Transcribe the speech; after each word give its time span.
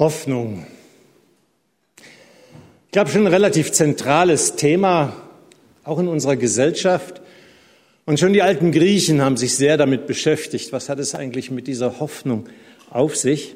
Hoffnung. 0.00 0.64
Ich 2.86 2.92
glaube, 2.92 3.10
schon 3.10 3.26
ein 3.26 3.32
relativ 3.32 3.70
zentrales 3.70 4.56
Thema, 4.56 5.14
auch 5.84 5.98
in 5.98 6.08
unserer 6.08 6.36
Gesellschaft. 6.36 7.20
Und 8.06 8.18
schon 8.18 8.32
die 8.32 8.40
alten 8.40 8.72
Griechen 8.72 9.20
haben 9.20 9.36
sich 9.36 9.54
sehr 9.54 9.76
damit 9.76 10.06
beschäftigt. 10.06 10.72
Was 10.72 10.88
hat 10.88 10.98
es 11.00 11.14
eigentlich 11.14 11.50
mit 11.50 11.66
dieser 11.66 12.00
Hoffnung 12.00 12.48
auf 12.88 13.14
sich? 13.14 13.54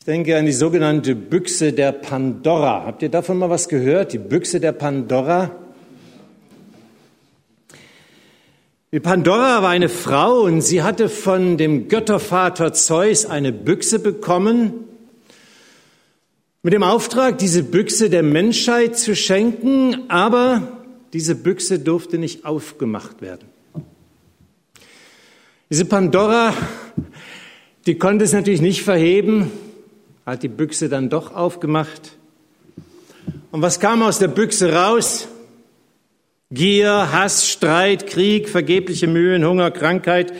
Ich 0.00 0.04
denke 0.06 0.36
an 0.36 0.44
die 0.44 0.52
sogenannte 0.52 1.14
Büchse 1.14 1.72
der 1.72 1.92
Pandora. 1.92 2.84
Habt 2.86 3.00
ihr 3.00 3.10
davon 3.10 3.38
mal 3.38 3.48
was 3.48 3.68
gehört? 3.68 4.12
Die 4.12 4.18
Büchse 4.18 4.58
der 4.58 4.72
Pandora? 4.72 5.52
Die 8.83 8.83
Pandora 9.00 9.60
war 9.62 9.70
eine 9.70 9.88
Frau 9.88 10.42
und 10.42 10.60
sie 10.60 10.82
hatte 10.82 11.08
von 11.08 11.56
dem 11.56 11.88
Göttervater 11.88 12.72
Zeus 12.72 13.26
eine 13.26 13.52
Büchse 13.52 13.98
bekommen, 13.98 14.84
mit 16.62 16.72
dem 16.72 16.82
Auftrag, 16.82 17.36
diese 17.38 17.62
Büchse 17.62 18.08
der 18.08 18.22
Menschheit 18.22 18.96
zu 18.96 19.16
schenken, 19.16 20.08
aber 20.08 20.68
diese 21.12 21.34
Büchse 21.34 21.78
durfte 21.78 22.18
nicht 22.18 22.44
aufgemacht 22.46 23.20
werden. 23.20 23.48
Diese 25.70 25.84
Pandora, 25.84 26.54
die 27.86 27.98
konnte 27.98 28.24
es 28.24 28.32
natürlich 28.32 28.62
nicht 28.62 28.82
verheben, 28.82 29.50
hat 30.24 30.42
die 30.42 30.48
Büchse 30.48 30.88
dann 30.88 31.10
doch 31.10 31.34
aufgemacht. 31.34 32.16
Und 33.50 33.60
was 33.60 33.80
kam 33.80 34.02
aus 34.02 34.18
der 34.18 34.28
Büchse 34.28 34.72
raus? 34.72 35.28
Gier, 36.54 37.10
Hass, 37.10 37.48
Streit, 37.48 38.06
Krieg, 38.06 38.48
vergebliche 38.48 39.08
Mühen, 39.08 39.44
Hunger, 39.44 39.72
Krankheit, 39.72 40.32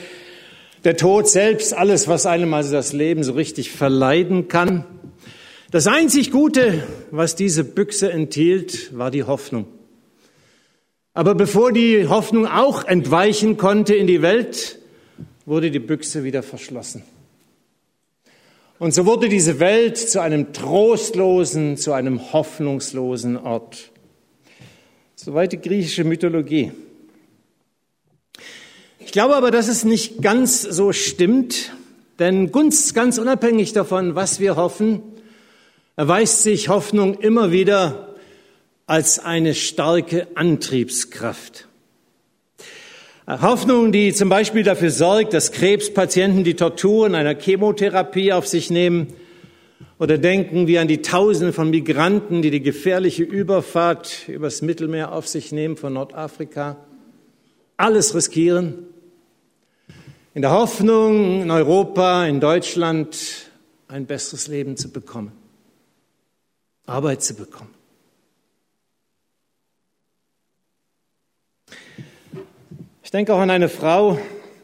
der 0.85 0.95
Tod 0.95 1.27
selbst, 1.27 1.73
alles, 1.73 2.07
was 2.07 2.25
einem 2.25 2.53
also 2.53 2.71
das 2.71 2.93
Leben 2.93 3.21
so 3.23 3.33
richtig 3.33 3.71
verleiden 3.71 4.47
kann. 4.47 4.85
Das 5.71 5.87
einzig 5.87 6.31
Gute, 6.31 6.83
was 7.11 7.35
diese 7.35 7.65
Büchse 7.65 8.09
enthielt, 8.09 8.97
war 8.97 9.11
die 9.11 9.25
Hoffnung. 9.25 9.67
Aber 11.13 11.35
bevor 11.35 11.73
die 11.73 12.07
Hoffnung 12.07 12.47
auch 12.47 12.85
entweichen 12.85 13.57
konnte 13.57 13.93
in 13.93 14.07
die 14.07 14.21
Welt, 14.21 14.79
wurde 15.45 15.69
die 15.69 15.79
Büchse 15.79 16.23
wieder 16.23 16.43
verschlossen. 16.43 17.03
Und 18.79 18.93
so 18.93 19.05
wurde 19.05 19.27
diese 19.27 19.59
Welt 19.59 19.97
zu 19.97 20.21
einem 20.21 20.53
trostlosen, 20.53 21.75
zu 21.75 21.91
einem 21.91 22.31
hoffnungslosen 22.31 23.35
Ort. 23.35 23.91
Soweit 25.25 25.53
die 25.53 25.59
griechische 25.59 26.03
Mythologie. 26.03 26.71
Ich 28.99 29.11
glaube 29.11 29.35
aber, 29.35 29.49
dass 29.49 29.67
es 29.67 29.83
nicht 29.83 30.21
ganz 30.21 30.61
so 30.61 30.93
stimmt, 30.93 31.73
denn 32.19 32.51
ganz, 32.51 32.93
ganz 32.93 33.17
unabhängig 33.17 33.73
davon, 33.73 34.13
was 34.13 34.39
wir 34.39 34.55
hoffen, 34.55 35.01
erweist 35.95 36.43
sich 36.43 36.69
Hoffnung 36.69 37.15
immer 37.15 37.51
wieder 37.51 38.13
als 38.85 39.17
eine 39.17 39.55
starke 39.55 40.27
Antriebskraft. 40.35 41.67
Hoffnung, 43.25 43.91
die 43.91 44.13
zum 44.13 44.29
Beispiel 44.29 44.61
dafür 44.61 44.91
sorgt, 44.91 45.33
dass 45.33 45.51
Krebspatienten 45.51 46.43
die 46.43 46.53
Torturen 46.53 47.15
einer 47.15 47.33
Chemotherapie 47.33 48.31
auf 48.31 48.45
sich 48.45 48.69
nehmen, 48.69 49.07
oder 49.97 50.17
denken 50.17 50.67
wir 50.67 50.81
an 50.81 50.87
die 50.87 51.01
Tausende 51.01 51.53
von 51.53 51.69
Migranten, 51.69 52.41
die 52.41 52.51
die 52.51 52.61
gefährliche 52.61 53.23
Überfahrt 53.23 54.27
übers 54.27 54.61
Mittelmeer 54.61 55.11
auf 55.11 55.27
sich 55.27 55.51
nehmen 55.51 55.77
von 55.77 55.93
Nordafrika, 55.93 56.77
alles 57.77 58.15
riskieren, 58.15 58.87
in 60.33 60.41
der 60.41 60.51
Hoffnung, 60.51 61.41
in 61.43 61.51
Europa, 61.51 62.25
in 62.25 62.39
Deutschland 62.41 63.49
ein 63.87 64.05
besseres 64.05 64.47
Leben 64.47 64.75
zu 64.75 64.91
bekommen, 64.91 65.31
Arbeit 66.85 67.23
zu 67.23 67.35
bekommen. 67.35 67.73
Ich 73.03 73.11
denke 73.11 73.33
auch 73.33 73.39
an 73.39 73.49
eine 73.49 73.69
Frau, 73.69 74.19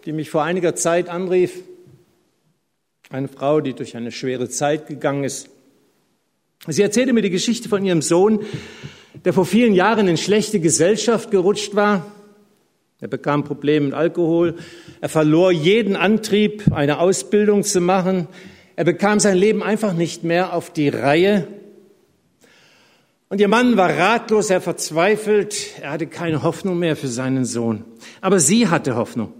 die 0.05 0.11
mich 0.11 0.29
vor 0.29 0.43
einiger 0.43 0.75
Zeit 0.75 1.07
anrief. 1.07 1.61
Eine 3.11 3.27
Frau, 3.27 3.59
die 3.59 3.73
durch 3.73 3.97
eine 3.97 4.09
schwere 4.13 4.47
Zeit 4.47 4.87
gegangen 4.87 5.25
ist. 5.25 5.49
Sie 6.67 6.81
erzählte 6.81 7.11
mir 7.11 7.21
die 7.21 7.29
Geschichte 7.29 7.67
von 7.67 7.83
ihrem 7.83 8.01
Sohn, 8.01 8.39
der 9.25 9.33
vor 9.33 9.45
vielen 9.45 9.73
Jahren 9.73 10.07
in 10.07 10.15
schlechte 10.15 10.61
Gesellschaft 10.61 11.29
gerutscht 11.29 11.75
war. 11.75 12.09
Er 13.01 13.09
bekam 13.09 13.43
Probleme 13.43 13.87
mit 13.87 13.95
Alkohol. 13.95 14.55
Er 15.01 15.09
verlor 15.09 15.51
jeden 15.51 15.97
Antrieb, 15.97 16.71
eine 16.71 16.99
Ausbildung 16.99 17.63
zu 17.63 17.81
machen. 17.81 18.29
Er 18.77 18.85
bekam 18.85 19.19
sein 19.19 19.35
Leben 19.35 19.61
einfach 19.61 19.91
nicht 19.91 20.23
mehr 20.23 20.53
auf 20.53 20.71
die 20.71 20.87
Reihe. 20.87 21.47
Und 23.27 23.41
ihr 23.41 23.49
Mann 23.49 23.75
war 23.75 23.89
ratlos, 23.89 24.49
er 24.49 24.61
verzweifelt, 24.61 25.81
er 25.81 25.91
hatte 25.91 26.07
keine 26.07 26.43
Hoffnung 26.43 26.79
mehr 26.79 26.95
für 26.95 27.09
seinen 27.09 27.43
Sohn. 27.43 27.83
Aber 28.21 28.39
sie 28.39 28.69
hatte 28.69 28.95
Hoffnung. 28.95 29.33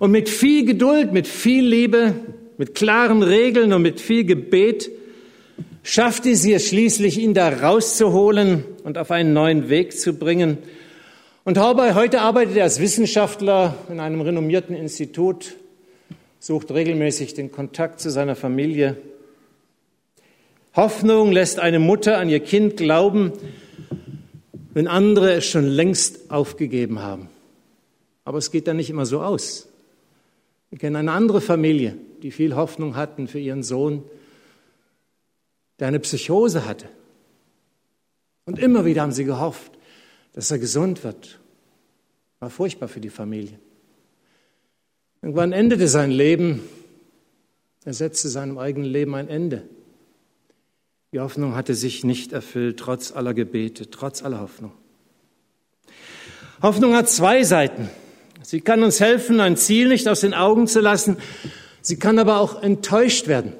Und 0.00 0.10
mit 0.10 0.28
viel 0.28 0.64
Geduld, 0.64 1.12
mit 1.12 1.28
viel 1.28 1.64
Liebe, 1.64 2.14
mit 2.62 2.76
klaren 2.76 3.24
Regeln 3.24 3.72
und 3.72 3.82
mit 3.82 4.00
viel 4.00 4.22
Gebet 4.22 4.88
schaffte 5.82 6.36
sie 6.36 6.52
es 6.52 6.68
schließlich, 6.68 7.18
ihn 7.18 7.34
da 7.34 7.48
rauszuholen 7.48 8.62
und 8.84 8.98
auf 8.98 9.10
einen 9.10 9.32
neuen 9.32 9.68
Weg 9.68 9.98
zu 9.98 10.12
bringen. 10.12 10.58
Und 11.42 11.58
heute 11.58 12.20
arbeitet 12.20 12.56
er 12.56 12.62
als 12.62 12.78
Wissenschaftler 12.78 13.74
in 13.90 13.98
einem 13.98 14.20
renommierten 14.20 14.76
Institut, 14.76 15.56
sucht 16.38 16.70
regelmäßig 16.70 17.34
den 17.34 17.50
Kontakt 17.50 17.98
zu 17.98 18.10
seiner 18.10 18.36
Familie 18.36 18.96
Hoffnung 20.76 21.32
lässt 21.32 21.58
eine 21.58 21.80
Mutter 21.80 22.18
an 22.18 22.28
ihr 22.28 22.38
Kind 22.38 22.76
glauben, 22.76 23.32
wenn 24.72 24.86
andere 24.86 25.32
es 25.32 25.46
schon 25.46 25.66
längst 25.66 26.30
aufgegeben 26.30 27.00
haben. 27.00 27.28
Aber 28.24 28.38
es 28.38 28.52
geht 28.52 28.68
dann 28.68 28.76
nicht 28.76 28.88
immer 28.88 29.04
so 29.04 29.20
aus. 29.20 29.68
Wir 30.70 30.78
kennen 30.78 30.94
eine 30.94 31.10
andere 31.10 31.40
Familie, 31.40 31.96
die 32.22 32.30
viel 32.30 32.54
Hoffnung 32.54 32.96
hatten 32.96 33.28
für 33.28 33.38
ihren 33.38 33.62
Sohn, 33.62 34.04
der 35.78 35.88
eine 35.88 36.00
Psychose 36.00 36.66
hatte. 36.66 36.88
Und 38.44 38.58
immer 38.58 38.84
wieder 38.84 39.02
haben 39.02 39.12
sie 39.12 39.24
gehofft, 39.24 39.72
dass 40.32 40.50
er 40.50 40.58
gesund 40.58 41.04
wird. 41.04 41.40
War 42.40 42.50
furchtbar 42.50 42.88
für 42.88 43.00
die 43.00 43.10
Familie. 43.10 43.58
Irgendwann 45.20 45.52
endete 45.52 45.86
sein 45.86 46.10
Leben. 46.10 46.62
Er 47.84 47.94
setzte 47.94 48.28
seinem 48.28 48.58
eigenen 48.58 48.88
Leben 48.88 49.14
ein 49.14 49.28
Ende. 49.28 49.62
Die 51.12 51.20
Hoffnung 51.20 51.54
hatte 51.54 51.74
sich 51.74 52.04
nicht 52.04 52.32
erfüllt, 52.32 52.78
trotz 52.78 53.12
aller 53.12 53.34
Gebete, 53.34 53.90
trotz 53.90 54.22
aller 54.22 54.40
Hoffnung. 54.40 54.72
Hoffnung 56.62 56.94
hat 56.94 57.08
zwei 57.08 57.44
Seiten. 57.44 57.90
Sie 58.42 58.60
kann 58.60 58.82
uns 58.82 58.98
helfen, 58.98 59.40
ein 59.40 59.56
Ziel 59.56 59.88
nicht 59.88 60.08
aus 60.08 60.20
den 60.20 60.34
Augen 60.34 60.66
zu 60.66 60.80
lassen. 60.80 61.16
Sie 61.82 61.98
kann 61.98 62.18
aber 62.18 62.38
auch 62.38 62.62
enttäuscht 62.62 63.26
werden. 63.26 63.52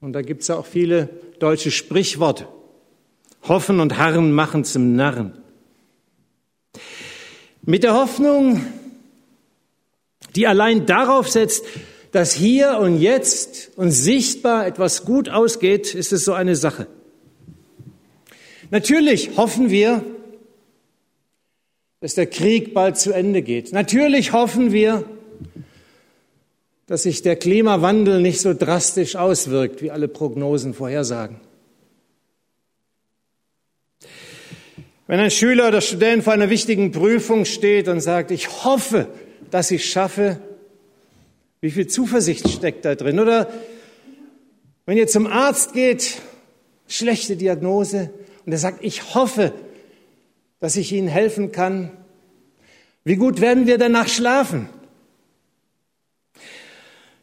Und 0.00 0.14
da 0.14 0.22
gibt 0.22 0.42
es 0.42 0.48
ja 0.48 0.56
auch 0.56 0.66
viele 0.66 1.08
deutsche 1.40 1.70
Sprichworte. 1.70 2.46
Hoffen 3.42 3.80
und 3.80 3.98
Harren 3.98 4.32
machen 4.32 4.64
zum 4.64 4.94
Narren. 4.94 5.36
Mit 7.62 7.82
der 7.82 7.94
Hoffnung, 7.94 8.64
die 10.36 10.46
allein 10.46 10.86
darauf 10.86 11.28
setzt, 11.28 11.64
dass 12.12 12.32
hier 12.32 12.78
und 12.78 13.00
jetzt 13.00 13.72
und 13.76 13.90
sichtbar 13.90 14.66
etwas 14.66 15.04
gut 15.04 15.28
ausgeht, 15.28 15.94
ist 15.94 16.12
es 16.12 16.24
so 16.24 16.32
eine 16.32 16.56
Sache. 16.56 16.86
Natürlich 18.70 19.36
hoffen 19.36 19.70
wir, 19.70 20.04
dass 22.00 22.14
der 22.14 22.26
Krieg 22.26 22.74
bald 22.74 22.96
zu 22.96 23.12
Ende 23.12 23.42
geht. 23.42 23.72
Natürlich 23.72 24.32
hoffen 24.32 24.72
wir, 24.72 25.04
dass 26.86 27.04
sich 27.04 27.22
der 27.22 27.36
Klimawandel 27.36 28.20
nicht 28.20 28.40
so 28.40 28.54
drastisch 28.54 29.16
auswirkt, 29.16 29.82
wie 29.82 29.90
alle 29.90 30.08
Prognosen 30.08 30.74
vorhersagen. 30.74 31.40
Wenn 35.06 35.20
ein 35.20 35.30
Schüler 35.30 35.68
oder 35.68 35.80
Student 35.80 36.24
vor 36.24 36.32
einer 36.32 36.50
wichtigen 36.50 36.90
Prüfung 36.90 37.44
steht 37.44 37.88
und 37.88 38.00
sagt, 38.00 38.30
ich 38.30 38.64
hoffe, 38.64 39.08
dass 39.50 39.70
ich 39.70 39.84
schaffe, 39.90 40.38
wie 41.60 41.70
viel 41.70 41.86
Zuversicht 41.86 42.48
steckt 42.48 42.84
da 42.84 42.94
drin? 42.94 43.20
Oder 43.20 43.48
wenn 44.86 44.96
ihr 44.96 45.06
zum 45.06 45.26
Arzt 45.26 45.74
geht, 45.74 46.20
schlechte 46.88 47.36
Diagnose, 47.36 48.10
und 48.44 48.52
er 48.52 48.58
sagt, 48.58 48.82
ich 48.82 49.14
hoffe, 49.14 49.52
dass 50.60 50.76
ich 50.76 50.92
Ihnen 50.92 51.08
helfen 51.08 51.52
kann. 51.52 51.90
Wie 53.04 53.16
gut 53.16 53.40
werden 53.40 53.66
wir 53.66 53.78
danach 53.78 54.08
schlafen? 54.08 54.68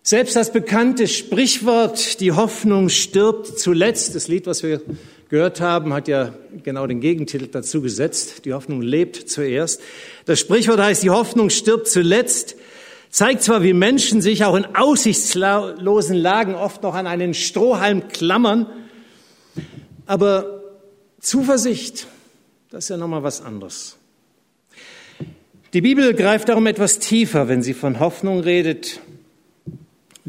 Selbst 0.01 0.36
das 0.36 0.54
bekannte 0.54 1.07
Sprichwort, 1.07 2.19
die 2.19 2.31
Hoffnung 2.31 2.90
stirbt 2.90 3.60
zuletzt, 3.60 4.16
das 4.16 4.28
Lied, 4.28 4.48
was 4.48 4.63
wir 4.63 4.81
gehört 5.30 5.62
haben, 5.62 5.94
hat 5.94 6.07
ja 6.07 6.34
genau 6.63 6.88
den 6.88 7.01
Gegentitel 7.01 7.48
dazu 7.48 7.81
gesetzt, 7.81 8.46
die 8.46 8.54
Hoffnung 8.54 8.81
lebt 8.81 9.30
zuerst. 9.30 9.81
Das 10.25 10.40
Sprichwort 10.40 10.80
heißt, 10.80 11.04
die 11.04 11.10
Hoffnung 11.10 11.50
stirbt 11.50 11.88
zuletzt, 11.88 12.56
zeigt 13.12 13.44
zwar, 13.44 13.62
wie 13.62 13.74
Menschen 13.74 14.22
sich 14.22 14.44
auch 14.46 14.56
in 14.56 14.66
aussichtslosen 14.75 16.16
Lagen 16.16 16.56
oft 16.56 16.81
noch 16.81 16.96
an 16.96 17.06
einen 17.06 17.34
Strohhalm 17.34 18.07
klammern, 18.07 18.68
aber 20.06 20.63
Zuversicht, 21.19 22.07
das 22.72 22.86
ist 22.86 22.90
ja 22.90 22.98
nochmal 22.98 23.24
was 23.24 23.42
anderes. 23.42 23.98
Die 25.74 25.81
Bibel 25.81 26.16
greift 26.16 26.50
darum 26.50 26.66
etwas 26.66 26.98
tiefer, 26.98 27.48
wenn 27.48 27.62
sie 27.62 27.75
von 27.75 28.00
Hoffnung 28.00 28.40
redet, 28.40 29.01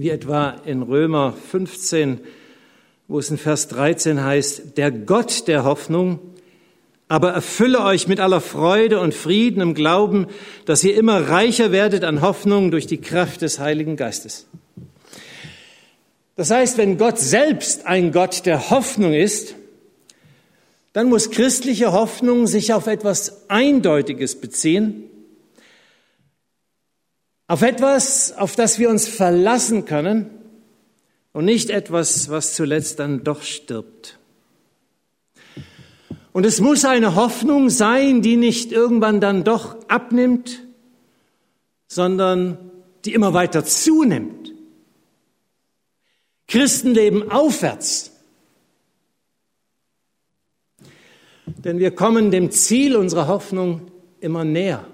wie 0.00 0.10
etwa 0.10 0.56
in 0.64 0.80
Römer 0.80 1.34
15, 1.50 2.20
wo 3.06 3.18
es 3.18 3.30
in 3.30 3.36
Vers 3.36 3.68
13 3.68 4.24
heißt, 4.24 4.78
der 4.78 4.90
Gott 4.90 5.46
der 5.46 5.64
Hoffnung 5.64 6.20
aber 7.08 7.32
erfülle 7.32 7.82
euch 7.82 8.06
mit 8.06 8.20
aller 8.20 8.40
Freude 8.40 9.00
und 9.00 9.14
Frieden 9.14 9.60
im 9.60 9.74
Glauben, 9.74 10.28
dass 10.64 10.84
ihr 10.84 10.96
immer 10.96 11.28
reicher 11.28 11.72
werdet 11.72 12.04
an 12.04 12.20
Hoffnung 12.22 12.70
durch 12.70 12.86
die 12.86 13.00
Kraft 13.00 13.42
des 13.42 13.58
Heiligen 13.58 13.96
Geistes. 13.96 14.46
Das 16.36 16.52
heißt, 16.52 16.78
wenn 16.78 16.98
Gott 16.98 17.18
selbst 17.18 17.84
ein 17.84 18.12
Gott 18.12 18.46
der 18.46 18.70
Hoffnung 18.70 19.12
ist, 19.12 19.56
dann 20.92 21.08
muss 21.08 21.32
christliche 21.32 21.92
Hoffnung 21.92 22.46
sich 22.46 22.72
auf 22.72 22.86
etwas 22.86 23.50
Eindeutiges 23.50 24.40
beziehen, 24.40 25.09
auf 27.50 27.62
etwas, 27.62 28.30
auf 28.36 28.54
das 28.54 28.78
wir 28.78 28.88
uns 28.88 29.08
verlassen 29.08 29.84
können 29.84 30.30
und 31.32 31.44
nicht 31.44 31.68
etwas, 31.68 32.30
was 32.30 32.54
zuletzt 32.54 33.00
dann 33.00 33.24
doch 33.24 33.42
stirbt. 33.42 34.20
Und 36.30 36.46
es 36.46 36.60
muss 36.60 36.84
eine 36.84 37.16
Hoffnung 37.16 37.68
sein, 37.68 38.22
die 38.22 38.36
nicht 38.36 38.70
irgendwann 38.70 39.20
dann 39.20 39.42
doch 39.42 39.76
abnimmt, 39.88 40.62
sondern 41.88 42.70
die 43.04 43.14
immer 43.14 43.34
weiter 43.34 43.64
zunimmt. 43.64 44.52
Christen 46.46 46.94
leben 46.94 47.32
aufwärts. 47.32 48.12
Denn 51.46 51.80
wir 51.80 51.90
kommen 51.90 52.30
dem 52.30 52.52
Ziel 52.52 52.94
unserer 52.94 53.26
Hoffnung 53.26 53.90
immer 54.20 54.44
näher. 54.44 54.86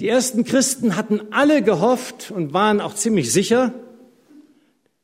Die 0.00 0.08
ersten 0.08 0.44
Christen 0.44 0.96
hatten 0.96 1.20
alle 1.30 1.62
gehofft 1.62 2.30
und 2.30 2.52
waren 2.52 2.80
auch 2.80 2.94
ziemlich 2.94 3.32
sicher, 3.32 3.72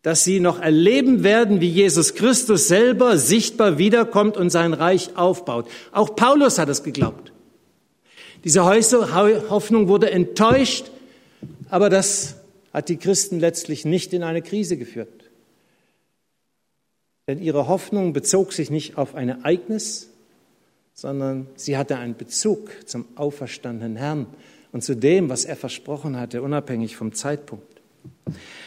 dass 0.02 0.24
sie 0.24 0.40
noch 0.40 0.60
erleben 0.60 1.22
werden, 1.22 1.60
wie 1.60 1.68
Jesus 1.68 2.14
Christus 2.14 2.68
selber 2.68 3.18
sichtbar 3.18 3.78
wiederkommt 3.78 4.36
und 4.36 4.50
sein 4.50 4.72
Reich 4.72 5.16
aufbaut. 5.16 5.68
Auch 5.92 6.16
Paulus 6.16 6.58
hat 6.58 6.68
es 6.70 6.82
geglaubt. 6.82 7.32
Diese 8.44 8.64
Hoffnung 8.64 9.88
wurde 9.88 10.10
enttäuscht, 10.10 10.90
aber 11.68 11.90
das 11.90 12.36
hat 12.72 12.88
die 12.88 12.96
Christen 12.96 13.38
letztlich 13.38 13.84
nicht 13.84 14.14
in 14.14 14.22
eine 14.22 14.40
Krise 14.40 14.78
geführt. 14.78 15.30
Denn 17.28 17.40
ihre 17.40 17.68
Hoffnung 17.68 18.14
bezog 18.14 18.54
sich 18.54 18.70
nicht 18.70 18.96
auf 18.96 19.14
ein 19.14 19.28
Ereignis, 19.28 20.08
sondern 20.94 21.46
sie 21.56 21.76
hatte 21.76 21.96
einen 21.96 22.16
Bezug 22.16 22.70
zum 22.86 23.04
auferstandenen 23.16 23.96
Herrn 23.96 24.26
und 24.72 24.82
zu 24.82 24.94
dem, 24.94 25.28
was 25.28 25.44
er 25.44 25.56
versprochen 25.56 26.18
hatte, 26.18 26.42
unabhängig 26.42 26.96
vom 26.96 27.12
Zeitpunkt 27.12 27.80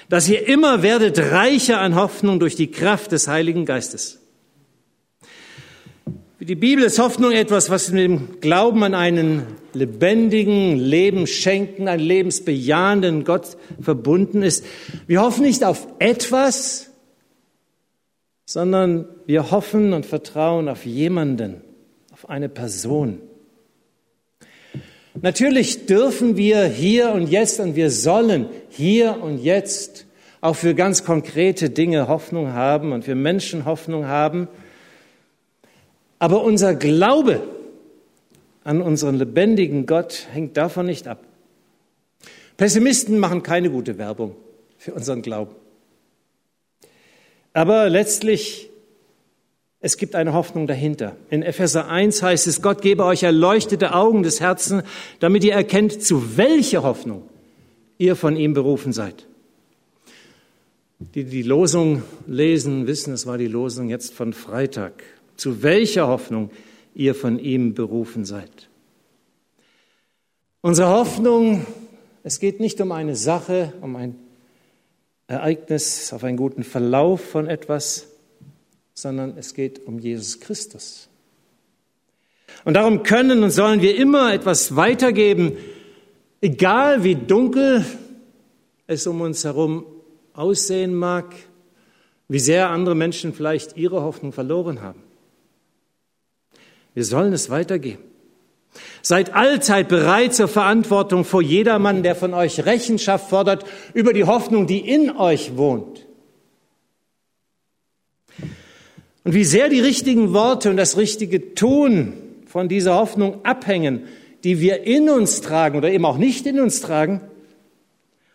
dass 0.10 0.30
ihr 0.30 0.48
immer 0.48 0.84
werdet 0.84 1.18
reicher 1.18 1.80
an 1.80 1.96
Hoffnung 1.96 2.40
durch 2.40 2.56
die 2.56 2.72
Kraft 2.72 3.12
des 3.12 3.28
Heiligen 3.28 3.66
Geistes. 3.66 4.20
Für 6.38 6.46
die 6.46 6.56
Bibel 6.56 6.84
ist 6.84 7.00
Hoffnung 7.00 7.32
etwas, 7.32 7.70
was 7.70 7.90
mit 7.92 8.04
dem 8.04 8.42
Glauben 8.42 8.84
an 8.84 8.96
einen 8.96 9.44
lebendigen, 9.74 10.78
lebensschenkenden, 10.78 11.88
einen 11.88 12.04
lebensbejahenden 12.04 13.24
Gott 13.24 13.58
verbunden 13.80 14.44
ist. 14.44 14.66
Wir 15.08 15.22
hoffen 15.22 15.44
nicht 15.44 15.64
auf 15.64 15.88
etwas, 16.00 16.92
sondern 18.46 19.08
wir 19.26 19.52
hoffen 19.52 19.94
und 19.94 20.06
vertrauen 20.06 20.68
auf 20.68 20.86
jemanden, 20.86 21.62
auf 22.12 22.30
eine 22.30 22.50
Person. 22.50 23.22
Natürlich 25.24 25.86
dürfen 25.86 26.36
wir 26.36 26.66
hier 26.66 27.14
und 27.14 27.28
jetzt 27.28 27.62
und 27.62 27.78
wir 27.78 27.92
sollen 27.92 28.48
hier 28.70 29.24
und 29.24 29.38
jetzt 29.42 30.06
auch 30.42 30.58
für 30.58 30.76
ganz 30.76 31.06
konkrete 31.06 31.70
Dinge 31.70 32.10
Hoffnung 32.10 32.52
haben 32.52 32.92
und 32.92 33.06
für 33.06 33.16
Menschen 33.16 33.64
Hoffnung 33.64 34.06
haben. 34.06 34.50
Aber 36.20 36.44
unser 36.44 36.76
Glaube 36.76 37.42
an 38.66 38.82
unseren 38.82 39.16
lebendigen 39.16 39.86
Gott 39.86 40.28
hängt 40.34 40.58
davon 40.58 40.88
nicht 40.88 41.08
ab. 41.08 41.24
Pessimisten 42.58 43.18
machen 43.18 43.44
keine 43.44 43.70
gute 43.70 43.98
Werbung 43.98 44.36
für 44.78 44.94
unseren 44.94 45.22
Glauben. 45.22 45.56
Aber 47.54 47.90
letztlich 47.90 48.70
es 49.84 49.98
gibt 49.98 50.16
eine 50.16 50.32
Hoffnung 50.32 50.66
dahinter. 50.66 51.18
In 51.30 51.44
Epheser 51.44 51.90
1 51.90 52.24
heißt 52.24 52.48
es, 52.48 52.62
Gott 52.62 52.82
gebe 52.82 53.04
euch 53.04 53.24
erleuchtete 53.24 53.94
Augen 53.94 54.24
des 54.24 54.40
Herzens, 54.40 54.84
damit 55.20 55.44
ihr 55.44 55.52
erkennt, 55.52 56.02
zu 56.02 56.38
welcher 56.38 56.84
Hoffnung 56.84 57.24
ihr 57.98 58.16
von 58.16 58.38
ihm 58.38 58.54
berufen 58.54 58.94
seid. 58.94 59.28
Die 61.00 61.26
die 61.26 61.42
Losung 61.42 62.02
lesen, 62.28 62.88
wissen, 62.88 63.14
es 63.14 63.28
war 63.28 63.38
die 63.38 63.50
Losung 63.50 63.90
jetzt 63.90 64.14
von 64.14 64.32
Freitag. 64.32 65.04
Zu 65.36 65.64
welcher 65.64 66.08
Hoffnung 66.08 66.50
ihr 66.96 67.14
von 67.14 67.38
ihm 67.38 67.74
berufen 67.74 68.24
seid. 68.24 68.70
Unsere 70.62 70.92
Hoffnung, 70.92 71.66
es 72.24 72.40
geht 72.40 72.62
nicht 72.62 72.80
um 72.80 72.94
eine 72.94 73.18
Sache, 73.18 73.74
um 73.82 73.98
ein 73.98 74.16
Ereignis, 75.28 76.14
auf 76.14 76.24
einen 76.24 76.38
guten 76.38 76.64
Verlauf 76.64 77.20
von 77.20 77.48
etwas, 77.48 78.13
sondern 78.94 79.38
es 79.38 79.54
geht 79.54 79.86
um 79.86 80.00
Jesus 80.00 80.40
Christus. 80.40 81.10
Und 82.66 82.76
darum 82.76 83.04
können 83.04 83.44
und 83.44 83.50
sollen 83.50 83.82
wir 83.82 83.96
immer 83.96 84.34
etwas 84.34 84.76
weitergeben, 84.76 85.58
egal 86.42 87.04
wie 87.04 87.16
dunkel 87.16 87.86
es 88.88 89.08
um 89.08 89.22
uns 89.22 89.44
herum 89.44 89.86
aussehen 90.34 90.94
mag, 90.94 91.34
wie 92.28 92.40
sehr 92.40 92.70
andere 92.70 92.96
Menschen 92.96 93.34
vielleicht 93.34 93.78
ihre 93.78 94.02
Hoffnung 94.02 94.32
verloren 94.32 94.82
haben. 94.82 95.02
Wir 96.94 97.06
sollen 97.06 97.34
es 97.34 97.50
weitergeben. 97.50 98.04
Seid 99.02 99.34
allzeit 99.34 99.88
bereit 99.88 100.34
zur 100.34 100.48
Verantwortung 100.48 101.26
vor 101.26 101.42
jedermann, 101.42 102.02
der 102.02 102.16
von 102.16 102.34
euch 102.34 102.66
Rechenschaft 102.66 103.30
fordert 103.30 103.66
über 103.94 104.14
die 104.14 104.24
Hoffnung, 104.24 104.66
die 104.66 104.80
in 104.80 105.16
euch 105.16 105.58
wohnt. 105.58 106.06
Und 109.24 109.34
wie 109.34 109.46
sehr 109.46 109.70
die 109.70 109.80
richtigen 109.80 110.34
Worte 110.34 110.70
und 110.70 110.78
das 110.78 110.98
richtige 110.98 111.56
Tun 111.56 112.14
von 112.46 112.68
dieser 112.68 112.96
Hoffnung 112.96 113.44
abhängen, 113.46 114.04
die 114.44 114.60
wir 114.60 114.84
in 114.84 115.10
uns 115.10 115.42
tragen 115.42 115.78
oder 115.78 115.92
eben 115.92 116.06
auch 116.06 116.18
nicht 116.18 116.46
in 116.46 116.60
uns 116.60 116.82
tragen. 116.82 117.22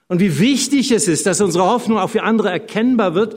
Und 0.08 0.20
wie 0.20 0.38
wichtig 0.38 0.90
es 0.90 1.06
ist, 1.06 1.26
dass 1.26 1.42
unsere 1.42 1.66
Hoffnung 1.66 1.98
auch 1.98 2.08
für 2.08 2.22
andere 2.22 2.50
erkennbar 2.50 3.14
wird, 3.14 3.36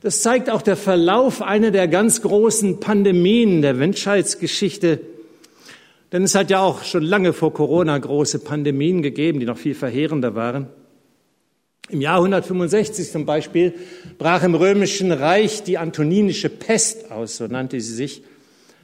das 0.00 0.22
zeigt 0.22 0.48
auch 0.48 0.62
der 0.62 0.76
Verlauf 0.76 1.42
einer 1.42 1.72
der 1.72 1.88
ganz 1.88 2.22
großen 2.22 2.80
Pandemien 2.80 3.60
der 3.60 3.74
Menschheitsgeschichte. 3.74 5.00
Denn 6.12 6.22
es 6.22 6.34
hat 6.34 6.50
ja 6.50 6.60
auch 6.60 6.84
schon 6.84 7.02
lange 7.02 7.32
vor 7.32 7.52
Corona 7.52 7.98
große 7.98 8.38
Pandemien 8.38 9.02
gegeben, 9.02 9.40
die 9.40 9.46
noch 9.46 9.58
viel 9.58 9.74
verheerender 9.74 10.34
waren. 10.34 10.68
Im 11.90 12.00
Jahr 12.00 12.18
165 12.18 13.10
zum 13.10 13.26
Beispiel 13.26 13.74
brach 14.16 14.44
im 14.44 14.54
römischen 14.54 15.10
Reich 15.10 15.64
die 15.64 15.76
antoninische 15.76 16.48
Pest 16.48 17.10
aus, 17.10 17.36
so 17.36 17.46
nannte 17.46 17.80
sie 17.80 17.94
sich. 17.94 18.22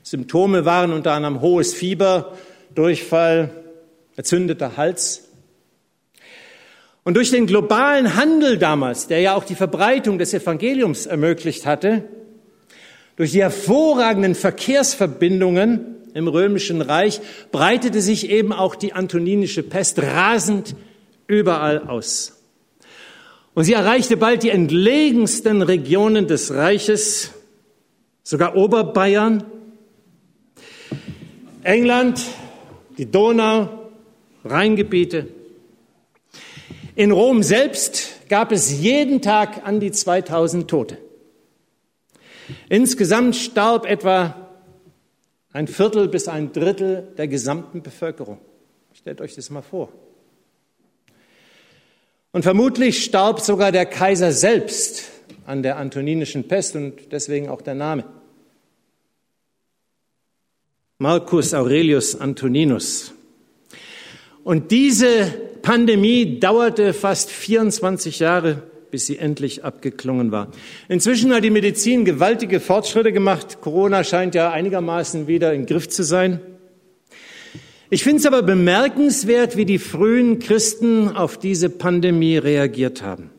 Symptome 0.02 0.64
waren 0.64 0.92
unter 0.92 1.12
anderem 1.12 1.40
hohes 1.40 1.72
Fieber, 1.72 2.36
Durchfall, 2.74 3.50
erzündeter 4.16 4.76
Hals. 4.76 5.28
Und 7.04 7.14
durch 7.14 7.30
den 7.30 7.46
globalen 7.46 8.16
Handel 8.16 8.58
damals, 8.58 9.06
der 9.06 9.20
ja 9.20 9.34
auch 9.36 9.44
die 9.44 9.54
Verbreitung 9.54 10.18
des 10.18 10.34
Evangeliums 10.34 11.06
ermöglicht 11.06 11.64
hatte, 11.64 12.04
durch 13.14 13.30
die 13.32 13.42
hervorragenden 13.42 14.34
Verkehrsverbindungen 14.34 15.96
im 16.12 16.26
römischen 16.26 16.82
Reich 16.82 17.20
breitete 17.52 18.00
sich 18.00 18.30
eben 18.30 18.52
auch 18.52 18.74
die 18.74 18.94
antoninische 18.94 19.62
Pest 19.62 20.02
rasend 20.02 20.74
überall 21.28 21.86
aus. 21.86 22.35
Und 23.56 23.64
sie 23.64 23.72
erreichte 23.72 24.18
bald 24.18 24.42
die 24.42 24.50
entlegensten 24.50 25.62
Regionen 25.62 26.26
des 26.26 26.52
Reiches, 26.52 27.30
sogar 28.22 28.54
Oberbayern, 28.54 29.44
England, 31.62 32.22
die 32.98 33.10
Donau, 33.10 33.90
Rheingebiete. 34.44 35.28
In 36.96 37.12
Rom 37.12 37.42
selbst 37.42 38.28
gab 38.28 38.52
es 38.52 38.78
jeden 38.78 39.22
Tag 39.22 39.66
an 39.66 39.80
die 39.80 39.90
2000 39.90 40.68
Tote. 40.68 40.98
Insgesamt 42.68 43.36
starb 43.36 43.86
etwa 43.86 44.50
ein 45.54 45.66
Viertel 45.66 46.08
bis 46.08 46.28
ein 46.28 46.52
Drittel 46.52 47.08
der 47.16 47.26
gesamten 47.26 47.80
Bevölkerung. 47.80 48.38
Stellt 48.92 49.22
euch 49.22 49.34
das 49.34 49.48
mal 49.48 49.62
vor. 49.62 49.88
Und 52.36 52.42
vermutlich 52.42 53.02
starb 53.02 53.40
sogar 53.40 53.72
der 53.72 53.86
Kaiser 53.86 54.30
selbst 54.30 55.04
an 55.46 55.62
der 55.62 55.78
antoninischen 55.78 56.46
Pest 56.46 56.76
und 56.76 57.10
deswegen 57.10 57.48
auch 57.48 57.62
der 57.62 57.74
Name. 57.74 58.04
Marcus 60.98 61.54
Aurelius 61.54 62.20
Antoninus. 62.20 63.14
Und 64.44 64.70
diese 64.70 65.32
Pandemie 65.62 66.38
dauerte 66.38 66.92
fast 66.92 67.30
24 67.30 68.18
Jahre, 68.18 68.64
bis 68.90 69.06
sie 69.06 69.16
endlich 69.16 69.64
abgeklungen 69.64 70.30
war. 70.30 70.52
Inzwischen 70.90 71.32
hat 71.32 71.42
die 71.42 71.48
Medizin 71.48 72.04
gewaltige 72.04 72.60
Fortschritte 72.60 73.14
gemacht. 73.14 73.62
Corona 73.62 74.04
scheint 74.04 74.34
ja 74.34 74.50
einigermaßen 74.50 75.26
wieder 75.26 75.54
im 75.54 75.64
Griff 75.64 75.88
zu 75.88 76.02
sein. 76.02 76.40
Ich 77.88 78.02
finde 78.02 78.18
es 78.18 78.26
aber 78.26 78.42
bemerkenswert, 78.42 79.56
wie 79.56 79.64
die 79.64 79.78
frühen 79.78 80.40
Christen 80.40 81.08
auf 81.08 81.38
diese 81.38 81.70
Pandemie 81.70 82.36
reagiert 82.36 83.02
haben. 83.02 83.30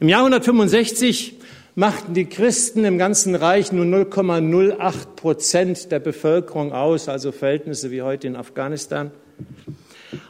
Im 0.00 0.08
Jahr 0.10 0.20
165 0.20 1.38
machten 1.74 2.12
die 2.12 2.26
Christen 2.26 2.84
im 2.84 2.98
ganzen 2.98 3.34
Reich 3.34 3.72
nur 3.72 3.86
0,08 3.86 5.14
Prozent 5.16 5.92
der 5.92 5.98
Bevölkerung 5.98 6.72
aus, 6.72 7.08
also 7.08 7.32
Verhältnisse 7.32 7.90
wie 7.90 8.02
heute 8.02 8.26
in 8.26 8.36
Afghanistan. 8.36 9.12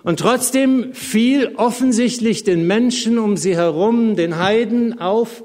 Und 0.05 0.21
trotzdem 0.21 0.95
fiel 0.95 1.55
offensichtlich 1.57 2.45
den 2.45 2.69
Menschen 2.69 3.19
um 3.19 3.37
sie 3.37 3.57
herum, 3.57 4.15
den 4.15 4.39
Heiden 4.39 5.01
auf, 5.01 5.43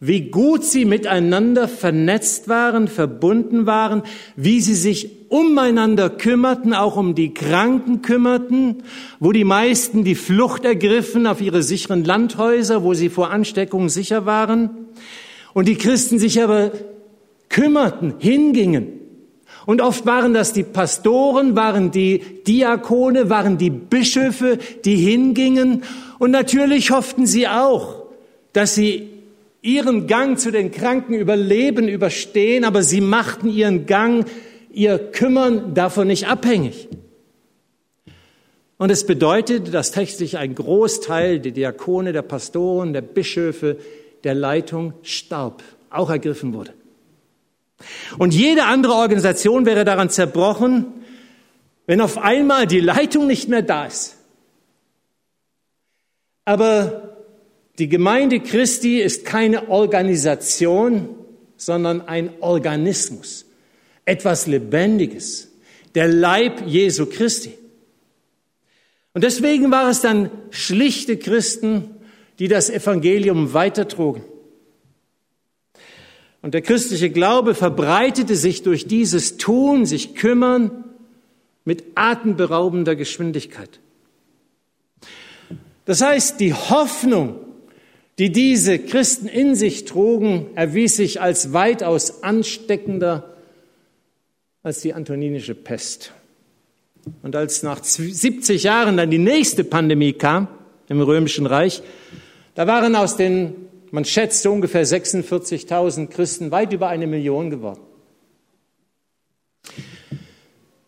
wie 0.00 0.30
gut 0.30 0.64
sie 0.64 0.84
miteinander 0.84 1.68
vernetzt 1.68 2.48
waren, 2.48 2.88
verbunden 2.88 3.66
waren, 3.66 4.02
wie 4.34 4.60
sie 4.60 4.74
sich 4.74 5.15
umeinander 5.28 6.10
kümmerten, 6.10 6.74
auch 6.74 6.96
um 6.96 7.14
die 7.14 7.34
Kranken 7.34 8.02
kümmerten, 8.02 8.82
wo 9.20 9.32
die 9.32 9.44
meisten 9.44 10.04
die 10.04 10.14
Flucht 10.14 10.64
ergriffen 10.64 11.26
auf 11.26 11.40
ihre 11.40 11.62
sicheren 11.62 12.04
Landhäuser, 12.04 12.82
wo 12.82 12.94
sie 12.94 13.08
vor 13.08 13.30
Ansteckung 13.30 13.88
sicher 13.88 14.26
waren, 14.26 14.70
und 15.52 15.68
die 15.68 15.76
Christen 15.76 16.18
sich 16.18 16.42
aber 16.42 16.70
kümmerten, 17.48 18.14
hingingen. 18.18 18.88
Und 19.64 19.80
oft 19.80 20.06
waren 20.06 20.34
das 20.34 20.52
die 20.52 20.62
Pastoren, 20.62 21.56
waren 21.56 21.90
die 21.90 22.20
Diakone, 22.46 23.30
waren 23.30 23.58
die 23.58 23.70
Bischöfe, 23.70 24.58
die 24.84 24.96
hingingen. 24.96 25.82
Und 26.18 26.30
natürlich 26.30 26.90
hofften 26.90 27.26
sie 27.26 27.48
auch, 27.48 28.04
dass 28.52 28.74
sie 28.74 29.08
ihren 29.62 30.06
Gang 30.06 30.38
zu 30.38 30.52
den 30.52 30.70
Kranken 30.70 31.14
überleben, 31.14 31.88
überstehen, 31.88 32.64
aber 32.64 32.82
sie 32.82 33.00
machten 33.00 33.48
ihren 33.48 33.86
Gang, 33.86 34.26
ihr 34.76 34.98
Kümmern 34.98 35.74
davon 35.74 36.06
nicht 36.06 36.28
abhängig. 36.28 36.88
Und 38.76 38.90
es 38.90 39.06
bedeutete, 39.06 39.70
dass 39.70 39.90
tatsächlich 39.90 40.36
ein 40.36 40.54
Großteil 40.54 41.40
der 41.40 41.52
Diakone, 41.52 42.12
der 42.12 42.20
Pastoren, 42.22 42.92
der 42.92 43.00
Bischöfe, 43.00 43.78
der 44.22 44.34
Leitung 44.34 44.92
starb, 45.02 45.62
auch 45.88 46.10
ergriffen 46.10 46.52
wurde. 46.52 46.74
Und 48.18 48.34
jede 48.34 48.64
andere 48.64 48.92
Organisation 48.92 49.64
wäre 49.64 49.86
daran 49.86 50.10
zerbrochen, 50.10 50.86
wenn 51.86 52.02
auf 52.02 52.18
einmal 52.18 52.66
die 52.66 52.80
Leitung 52.80 53.26
nicht 53.26 53.48
mehr 53.48 53.62
da 53.62 53.86
ist. 53.86 54.16
Aber 56.44 57.16
die 57.78 57.88
Gemeinde 57.88 58.40
Christi 58.40 58.98
ist 59.00 59.24
keine 59.24 59.70
Organisation, 59.70 61.08
sondern 61.56 62.02
ein 62.02 62.30
Organismus, 62.40 63.45
etwas 64.06 64.46
Lebendiges, 64.46 65.48
der 65.94 66.08
Leib 66.08 66.66
Jesu 66.66 67.04
Christi. 67.06 67.52
Und 69.12 69.24
deswegen 69.24 69.70
war 69.70 69.90
es 69.90 70.00
dann 70.00 70.30
schlichte 70.50 71.16
Christen, 71.18 71.90
die 72.38 72.48
das 72.48 72.70
Evangelium 72.70 73.52
weitertrugen. 73.52 74.22
Und 76.42 76.54
der 76.54 76.62
christliche 76.62 77.10
Glaube 77.10 77.54
verbreitete 77.54 78.36
sich 78.36 78.62
durch 78.62 78.86
dieses 78.86 79.36
Tun, 79.36 79.84
sich 79.84 80.14
kümmern, 80.14 80.84
mit 81.64 81.82
atemberaubender 81.96 82.94
Geschwindigkeit. 82.94 83.80
Das 85.84 86.00
heißt, 86.00 86.38
die 86.38 86.54
Hoffnung, 86.54 87.40
die 88.18 88.30
diese 88.30 88.78
Christen 88.78 89.26
in 89.26 89.54
sich 89.56 89.84
trugen, 89.84 90.50
erwies 90.54 90.96
sich 90.96 91.20
als 91.20 91.52
weitaus 91.52 92.22
ansteckender 92.22 93.35
als 94.66 94.80
die 94.80 94.92
antoninische 94.92 95.54
Pest. 95.54 96.12
Und 97.22 97.36
als 97.36 97.62
nach 97.62 97.84
70 97.84 98.64
Jahren 98.64 98.96
dann 98.96 99.12
die 99.12 99.18
nächste 99.18 99.62
Pandemie 99.62 100.12
kam 100.12 100.48
im 100.88 101.00
Römischen 101.00 101.46
Reich, 101.46 101.84
da 102.56 102.66
waren 102.66 102.96
aus 102.96 103.16
den, 103.16 103.54
man 103.92 104.04
schätzt 104.04 104.42
so 104.42 104.50
ungefähr 104.50 104.84
46.000 104.84 106.08
Christen 106.08 106.50
weit 106.50 106.72
über 106.72 106.88
eine 106.88 107.06
Million 107.06 107.48
geworden. 107.50 107.82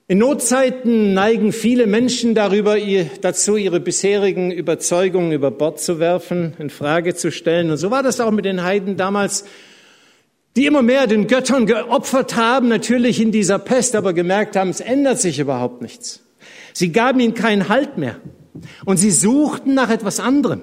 In 0.09 0.19
Notzeiten 0.19 1.15
neigen 1.15 1.53
viele 1.53 1.87
Menschen 1.87 2.35
darüber, 2.35 2.79
dazu, 3.21 3.57
ihre 3.57 3.79
bisherigen 3.79 4.51
Überzeugungen 4.51 5.31
über 5.31 5.53
Bord 5.53 5.79
zu 5.79 6.01
werfen, 6.01 6.55
in 6.59 6.71
Frage 6.71 7.15
zu 7.15 7.31
stellen. 7.31 7.71
Und 7.71 7.77
so 7.77 7.93
war 7.93 8.03
das 8.03 8.19
auch 8.19 8.33
mit 8.33 8.45
den 8.45 8.65
Heiden 8.65 8.97
damals, 8.97 9.45
die 10.59 10.67
immer 10.67 10.83
mehr 10.83 11.07
den 11.07 11.29
Göttern 11.29 11.67
geopfert 11.67 12.35
haben, 12.35 12.67
natürlich 12.67 13.21
in 13.21 13.31
dieser 13.31 13.61
Pest, 13.61 13.95
aber 13.95 14.13
gemerkt 14.13 14.57
haben, 14.57 14.71
es 14.71 14.81
ändert 14.81 15.21
sich 15.21 15.39
überhaupt 15.39 15.83
nichts. 15.83 16.21
Sie 16.73 16.91
gaben 16.91 17.21
ihnen 17.21 17.35
keinen 17.35 17.69
Halt 17.69 17.97
mehr. 17.97 18.21
Und 18.85 18.97
sie 18.97 19.13
suchten 19.13 19.75
nach 19.75 19.89
etwas 19.89 20.19
anderem. 20.19 20.63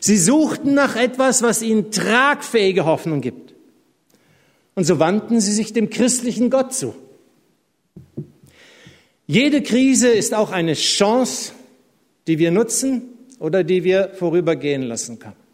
Sie 0.00 0.16
suchten 0.16 0.72
nach 0.72 0.96
etwas, 0.96 1.42
was 1.42 1.60
ihnen 1.60 1.90
tragfähige 1.90 2.86
Hoffnung 2.86 3.20
gibt. 3.20 3.52
Und 4.74 4.84
so 4.84 4.98
wandten 4.98 5.40
sie 5.40 5.52
sich 5.52 5.74
dem 5.74 5.90
christlichen 5.90 6.48
Gott 6.48 6.72
zu. 6.72 6.94
Jede 9.26 9.60
Krise 9.60 10.08
ist 10.08 10.32
auch 10.32 10.52
eine 10.52 10.72
Chance, 10.72 11.52
die 12.26 12.38
wir 12.38 12.50
nutzen 12.50 13.02
oder 13.40 13.62
die 13.62 13.84
wir 13.84 14.14
vorübergehen 14.14 14.80
lassen 14.80 15.18
können. 15.18 15.47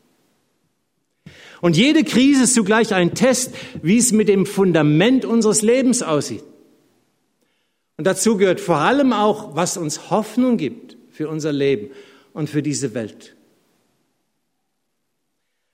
Und 1.64 1.78
jede 1.78 2.04
Krise 2.04 2.44
ist 2.44 2.52
zugleich 2.52 2.92
ein 2.92 3.14
Test, 3.14 3.54
wie 3.80 3.96
es 3.96 4.12
mit 4.12 4.28
dem 4.28 4.44
Fundament 4.44 5.24
unseres 5.24 5.62
Lebens 5.62 6.02
aussieht. 6.02 6.44
Und 7.96 8.06
dazu 8.06 8.36
gehört 8.36 8.60
vor 8.60 8.76
allem 8.76 9.14
auch, 9.14 9.56
was 9.56 9.78
uns 9.78 10.10
Hoffnung 10.10 10.58
gibt 10.58 10.98
für 11.10 11.26
unser 11.26 11.52
Leben 11.52 11.88
und 12.34 12.50
für 12.50 12.62
diese 12.62 12.92
Welt. 12.92 13.34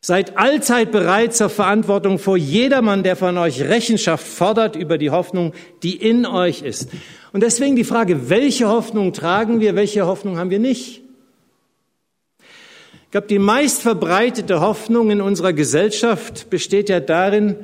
Seid 0.00 0.38
allzeit 0.38 0.92
bereit 0.92 1.34
zur 1.34 1.48
Verantwortung 1.48 2.20
vor 2.20 2.36
jedermann, 2.36 3.02
der 3.02 3.16
von 3.16 3.36
euch 3.36 3.60
Rechenschaft 3.60 4.24
fordert 4.24 4.76
über 4.76 4.96
die 4.96 5.10
Hoffnung, 5.10 5.54
die 5.82 5.96
in 5.96 6.24
euch 6.24 6.62
ist. 6.62 6.88
Und 7.32 7.42
deswegen 7.42 7.74
die 7.74 7.82
Frage, 7.82 8.30
welche 8.30 8.68
Hoffnung 8.68 9.12
tragen 9.12 9.58
wir, 9.58 9.74
welche 9.74 10.06
Hoffnung 10.06 10.38
haben 10.38 10.50
wir 10.50 10.60
nicht? 10.60 10.99
Ich 13.10 13.12
glaube, 13.12 13.26
die 13.26 13.40
meist 13.40 13.82
verbreitete 13.82 14.60
Hoffnung 14.60 15.10
in 15.10 15.20
unserer 15.20 15.52
Gesellschaft 15.52 16.48
besteht 16.48 16.88
ja 16.88 17.00
darin, 17.00 17.56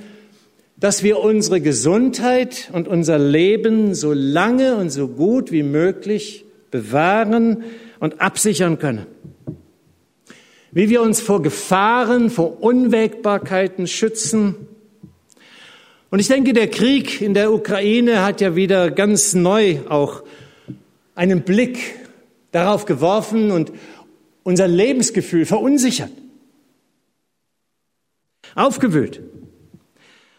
dass 0.76 1.04
wir 1.04 1.20
unsere 1.20 1.60
Gesundheit 1.60 2.68
und 2.72 2.88
unser 2.88 3.16
Leben 3.20 3.94
so 3.94 4.12
lange 4.12 4.74
und 4.74 4.90
so 4.90 5.06
gut 5.06 5.52
wie 5.52 5.62
möglich 5.62 6.44
bewahren 6.72 7.62
und 8.00 8.20
absichern 8.20 8.80
können 8.80 9.06
wie 10.72 10.90
wir 10.90 11.00
uns 11.00 11.20
vor 11.20 11.40
Gefahren, 11.42 12.28
vor 12.28 12.60
Unwägbarkeiten 12.62 13.86
schützen. 13.86 14.56
Und 16.10 16.18
ich 16.18 16.26
denke, 16.26 16.54
der 16.54 16.68
Krieg 16.68 17.22
in 17.22 17.34
der 17.34 17.52
Ukraine 17.52 18.24
hat 18.24 18.42
ja 18.42 18.56
wieder 18.56 18.90
ganz 18.90 19.32
neu 19.32 19.78
auch 19.88 20.22
einen 21.14 21.42
Blick 21.42 21.78
darauf 22.52 22.84
geworfen 22.84 23.50
und 23.50 23.72
unser 24.46 24.68
Lebensgefühl 24.68 25.44
verunsichert, 25.44 26.12
aufgewühlt. 28.54 29.20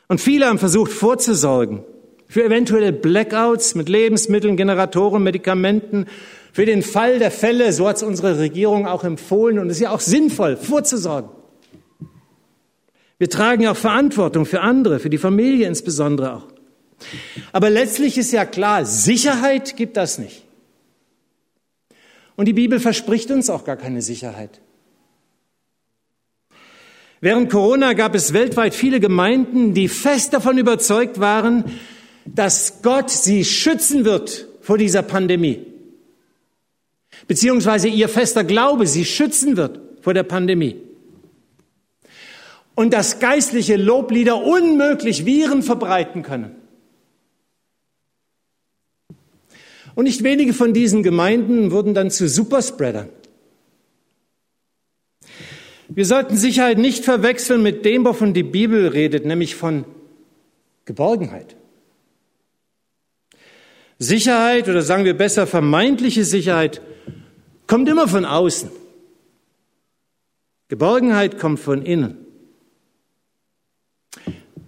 Und 0.07 0.21
viele 0.21 0.45
haben 0.45 0.59
versucht 0.59 0.93
vorzusorgen 0.93 1.83
für 2.29 2.45
eventuelle 2.45 2.93
Blackouts 2.93 3.75
mit 3.75 3.89
Lebensmitteln, 3.89 4.55
Generatoren, 4.55 5.23
Medikamenten, 5.23 6.05
für 6.53 6.65
den 6.65 6.83
Fall 6.83 7.19
der 7.19 7.31
Fälle, 7.31 7.73
so 7.73 7.85
hat 7.85 7.97
es 7.97 8.03
unsere 8.03 8.39
Regierung 8.39 8.87
auch 8.87 9.03
empfohlen 9.03 9.59
und 9.59 9.69
es 9.69 9.75
ist 9.77 9.83
ja 9.83 9.91
auch 9.91 9.99
sinnvoll, 9.99 10.55
vorzusorgen. 10.55 11.29
Wir 13.17 13.29
tragen 13.29 13.63
ja 13.63 13.71
auch 13.71 13.77
Verantwortung 13.77 14.45
für 14.45 14.61
andere, 14.61 14.99
für 14.99 15.09
die 15.09 15.17
Familie 15.17 15.67
insbesondere 15.67 16.37
auch. 16.37 16.47
Aber 17.51 17.69
letztlich 17.69 18.17
ist 18.17 18.31
ja 18.31 18.45
klar, 18.45 18.85
Sicherheit 18.85 19.75
gibt 19.75 19.97
das 19.97 20.17
nicht. 20.17 20.46
Und 22.37 22.45
die 22.45 22.53
Bibel 22.53 22.79
verspricht 22.79 23.31
uns 23.31 23.49
auch 23.49 23.65
gar 23.65 23.75
keine 23.75 24.01
Sicherheit. 24.01 24.61
Während 27.19 27.51
Corona 27.51 27.93
gab 27.93 28.13
es 28.13 28.31
weltweit 28.31 28.75
viele 28.75 28.99
Gemeinden, 28.99 29.73
die 29.73 29.87
fest 29.87 30.33
davon 30.33 30.59
überzeugt 30.59 31.19
waren, 31.19 31.65
dass 32.25 32.83
Gott 32.83 33.09
sie 33.09 33.43
schützen 33.43 34.05
wird 34.05 34.47
vor 34.61 34.77
dieser 34.77 35.01
Pandemie. 35.01 35.65
Beziehungsweise 37.27 37.87
ihr 37.87 38.07
fester 38.07 38.43
Glaube 38.43 38.85
sie 38.85 39.03
schützen 39.03 39.57
wird 39.57 39.79
vor 40.01 40.13
der 40.13 40.23
Pandemie. 40.23 40.75
Und 42.75 42.93
dass 42.93 43.19
geistliche 43.19 43.77
Loblieder 43.77 44.43
unmöglich 44.43 45.25
Viren 45.25 45.63
verbreiten 45.63 46.21
können. 46.21 46.55
Und 49.97 50.03
nicht 50.03 50.21
wenige 50.21 50.53
von 50.53 50.75
diesen 50.75 51.01
Gemeinden 51.01 51.71
wurden 51.71 51.95
dann 51.95 52.11
zu 52.11 52.29
Superspreadern. 52.29 53.09
Wir 55.89 56.05
sollten 56.05 56.37
Sicherheit 56.37 56.77
nicht 56.77 57.03
verwechseln 57.03 57.63
mit 57.63 57.83
dem, 57.83 58.05
wovon 58.05 58.35
die 58.35 58.43
Bibel 58.43 58.89
redet, 58.89 59.25
nämlich 59.25 59.55
von 59.55 59.85
Geborgenheit. 60.85 61.55
Sicherheit 63.97 64.69
oder 64.69 64.83
sagen 64.83 65.03
wir 65.03 65.17
besser 65.17 65.47
vermeintliche 65.47 66.25
Sicherheit 66.25 66.79
kommt 67.65 67.89
immer 67.89 68.07
von 68.07 68.23
außen. 68.23 68.69
Geborgenheit 70.67 71.39
kommt 71.39 71.59
von 71.59 71.81
innen. 71.81 72.17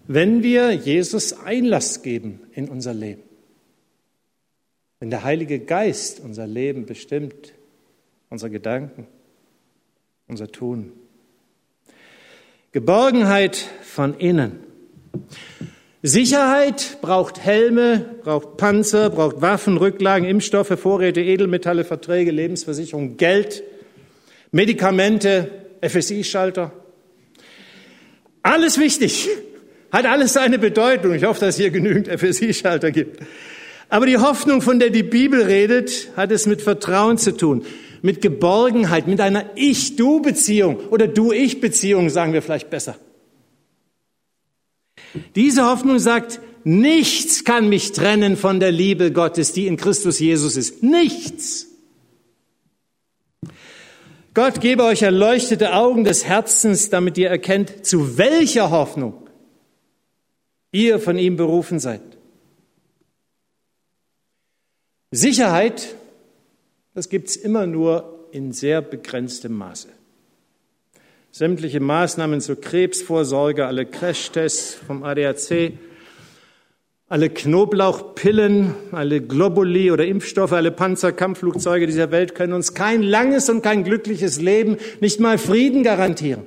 Wenn 0.07 0.41
wir 0.41 0.71
Jesus 0.71 1.33
Einlass 1.33 2.01
geben 2.01 2.39
in 2.55 2.67
unser 2.67 2.95
Leben, 2.95 3.28
wenn 5.00 5.10
der 5.10 5.24
Heilige 5.24 5.60
Geist 5.60 6.20
unser 6.20 6.46
Leben 6.46 6.86
bestimmt, 6.86 7.53
unsere 8.29 8.51
Gedanken, 8.51 9.08
unser 10.27 10.51
Tun. 10.51 10.91
Geborgenheit 12.72 13.68
von 13.82 14.13
innen. 14.20 14.60
Sicherheit 16.01 16.98
braucht 17.01 17.39
Helme, 17.39 18.15
braucht 18.24 18.58
Panzer, 18.58 19.10
braucht 19.10 19.41
Waffen, 19.41 19.77
Rücklagen, 19.77 20.27
Impfstoffe, 20.27 20.79
Vorräte, 20.79 21.22
Edelmetalle, 21.22 21.84
Verträge, 21.84 22.32
Lebensversicherung, 22.32 23.18
Geld, 23.18 23.63
Medikamente, 24.51 25.65
FSI-Schalter. 25.82 26.72
Alles 28.44 28.79
wichtig, 28.79 29.27
hat 29.91 30.06
alles 30.06 30.34
seine 30.34 30.60
Bedeutung. 30.60 31.13
Ich 31.13 31.24
hoffe, 31.24 31.41
dass 31.41 31.56
es 31.56 31.62
hier 31.62 31.72
genügend 31.72 32.08
FSI-Schalter 32.08 32.91
gibt. 32.91 33.20
Aber 33.89 34.05
die 34.05 34.17
Hoffnung, 34.17 34.62
von 34.62 34.79
der 34.79 34.91
die 34.91 35.03
Bibel 35.03 35.41
redet, 35.41 36.10
hat 36.15 36.31
es 36.31 36.46
mit 36.46 36.62
Vertrauen 36.62 37.17
zu 37.17 37.36
tun, 37.36 37.65
mit 38.01 38.22
Geborgenheit, 38.22 39.08
mit 39.08 39.19
einer 39.19 39.50
Ich-Du-Beziehung 39.55 40.77
oder 40.89 41.08
Du-Ich-Beziehung, 41.08 42.10
sagen 42.10 42.34
wir 42.34 42.43
vielleicht 42.43 42.69
besser. 42.69 42.96
Diese 45.36 45.65
Hoffnung 45.65 45.98
sagt, 45.98 46.39
nichts 46.63 47.43
kann 47.43 47.67
mich 47.67 47.91
trennen 47.91 48.38
von 48.38 48.60
der 48.60 48.72
Liebe 48.72 49.12
Gottes, 49.12 49.53
die 49.53 49.65
in 49.65 49.75
Christus 49.75 50.19
Jesus 50.19 50.55
ist. 50.55 50.84
Nichts. 50.84 51.65
Gott 54.36 54.62
gebe 54.62 54.84
euch 54.84 55.01
erleuchtete 55.01 55.74
Augen 55.74 56.03
des 56.03 56.25
Herzens, 56.25 56.91
damit 56.91 57.17
ihr 57.17 57.29
erkennt, 57.29 57.88
zu 57.88 58.19
welcher 58.19 58.69
Hoffnung 58.69 59.27
ihr 60.72 61.00
von 61.00 61.17
ihm 61.17 61.36
berufen 61.36 61.79
seid. 61.79 62.18
Sicherheit, 65.11 65.95
das 66.93 67.09
gibt 67.09 67.29
es 67.29 67.35
immer 67.35 67.65
nur 67.65 68.27
in 68.31 68.51
sehr 68.51 68.81
begrenztem 68.81 69.53
Maße. 69.53 69.89
Sämtliche 71.31 71.79
Maßnahmen 71.79 72.41
zur 72.41 72.61
Krebsvorsorge, 72.61 73.65
alle 73.65 73.85
Crashtests 73.87 74.75
vom 74.75 75.03
ADAC, 75.03 75.73
alle 77.07 77.31
Knoblauchpillen, 77.31 78.75
alle 78.91 79.21
Globuli 79.21 79.91
oder 79.91 80.05
Impfstoffe, 80.05 80.53
alle 80.53 80.71
Panzerkampfflugzeuge 80.71 81.87
dieser 81.87 82.11
Welt 82.11 82.35
können 82.35 82.53
uns 82.53 82.75
kein 82.75 83.01
langes 83.01 83.49
und 83.49 83.63
kein 83.63 83.83
glückliches 83.83 84.39
Leben, 84.39 84.77
nicht 85.01 85.19
mal 85.19 85.39
Frieden 85.39 85.81
garantieren. 85.81 86.43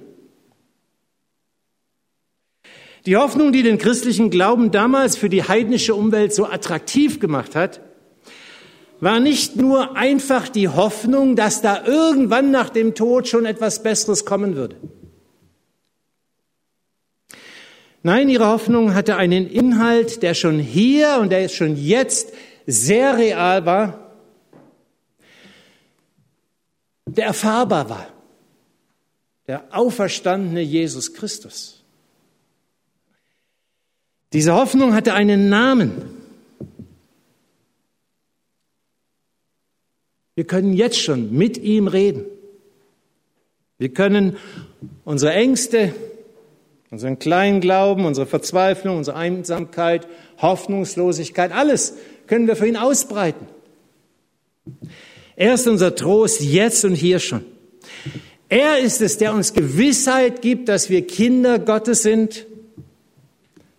Die 3.06 3.16
Hoffnung, 3.16 3.50
die 3.50 3.64
den 3.64 3.78
christlichen 3.78 4.30
Glauben 4.30 4.70
damals 4.70 5.16
für 5.16 5.28
die 5.28 5.42
heidnische 5.42 5.96
Umwelt 5.96 6.32
so 6.32 6.46
attraktiv 6.46 7.18
gemacht 7.18 7.56
hat, 7.56 7.80
war 9.02 9.18
nicht 9.18 9.56
nur 9.56 9.96
einfach 9.96 10.48
die 10.48 10.68
Hoffnung, 10.68 11.34
dass 11.34 11.60
da 11.60 11.84
irgendwann 11.84 12.52
nach 12.52 12.70
dem 12.70 12.94
Tod 12.94 13.26
schon 13.26 13.46
etwas 13.46 13.82
Besseres 13.82 14.24
kommen 14.24 14.54
würde. 14.54 14.76
Nein, 18.04 18.28
ihre 18.28 18.46
Hoffnung 18.46 18.94
hatte 18.94 19.16
einen 19.16 19.50
Inhalt, 19.50 20.22
der 20.22 20.34
schon 20.34 20.60
hier 20.60 21.18
und 21.20 21.32
der 21.32 21.48
schon 21.48 21.76
jetzt 21.76 22.32
sehr 22.64 23.18
real 23.18 23.66
war, 23.66 24.12
der 27.04 27.26
erfahrbar 27.26 27.90
war. 27.90 28.06
Der 29.48 29.64
auferstandene 29.76 30.60
Jesus 30.60 31.12
Christus. 31.12 31.82
Diese 34.32 34.54
Hoffnung 34.54 34.94
hatte 34.94 35.12
einen 35.12 35.48
Namen. 35.48 36.21
Wir 40.34 40.44
können 40.44 40.72
jetzt 40.72 40.98
schon 40.98 41.32
mit 41.32 41.58
ihm 41.58 41.88
reden. 41.88 42.24
Wir 43.78 43.90
können 43.90 44.36
unsere 45.04 45.32
Ängste, 45.32 45.94
unseren 46.90 47.18
kleinen 47.18 47.60
Glauben, 47.60 48.04
unsere 48.04 48.26
Verzweiflung, 48.26 48.98
unsere 48.98 49.16
Einsamkeit, 49.16 50.06
Hoffnungslosigkeit, 50.40 51.52
alles 51.52 51.94
können 52.26 52.46
wir 52.46 52.56
für 52.56 52.66
ihn 52.66 52.76
ausbreiten. 52.76 53.46
Er 55.36 55.54
ist 55.54 55.66
unser 55.66 55.94
Trost 55.94 56.40
jetzt 56.40 56.84
und 56.84 56.94
hier 56.94 57.18
schon. 57.18 57.44
Er 58.48 58.78
ist 58.78 59.00
es, 59.00 59.18
der 59.18 59.34
uns 59.34 59.54
Gewissheit 59.54 60.42
gibt, 60.42 60.68
dass 60.68 60.90
wir 60.90 61.06
Kinder 61.06 61.58
Gottes 61.58 62.02
sind, 62.02 62.46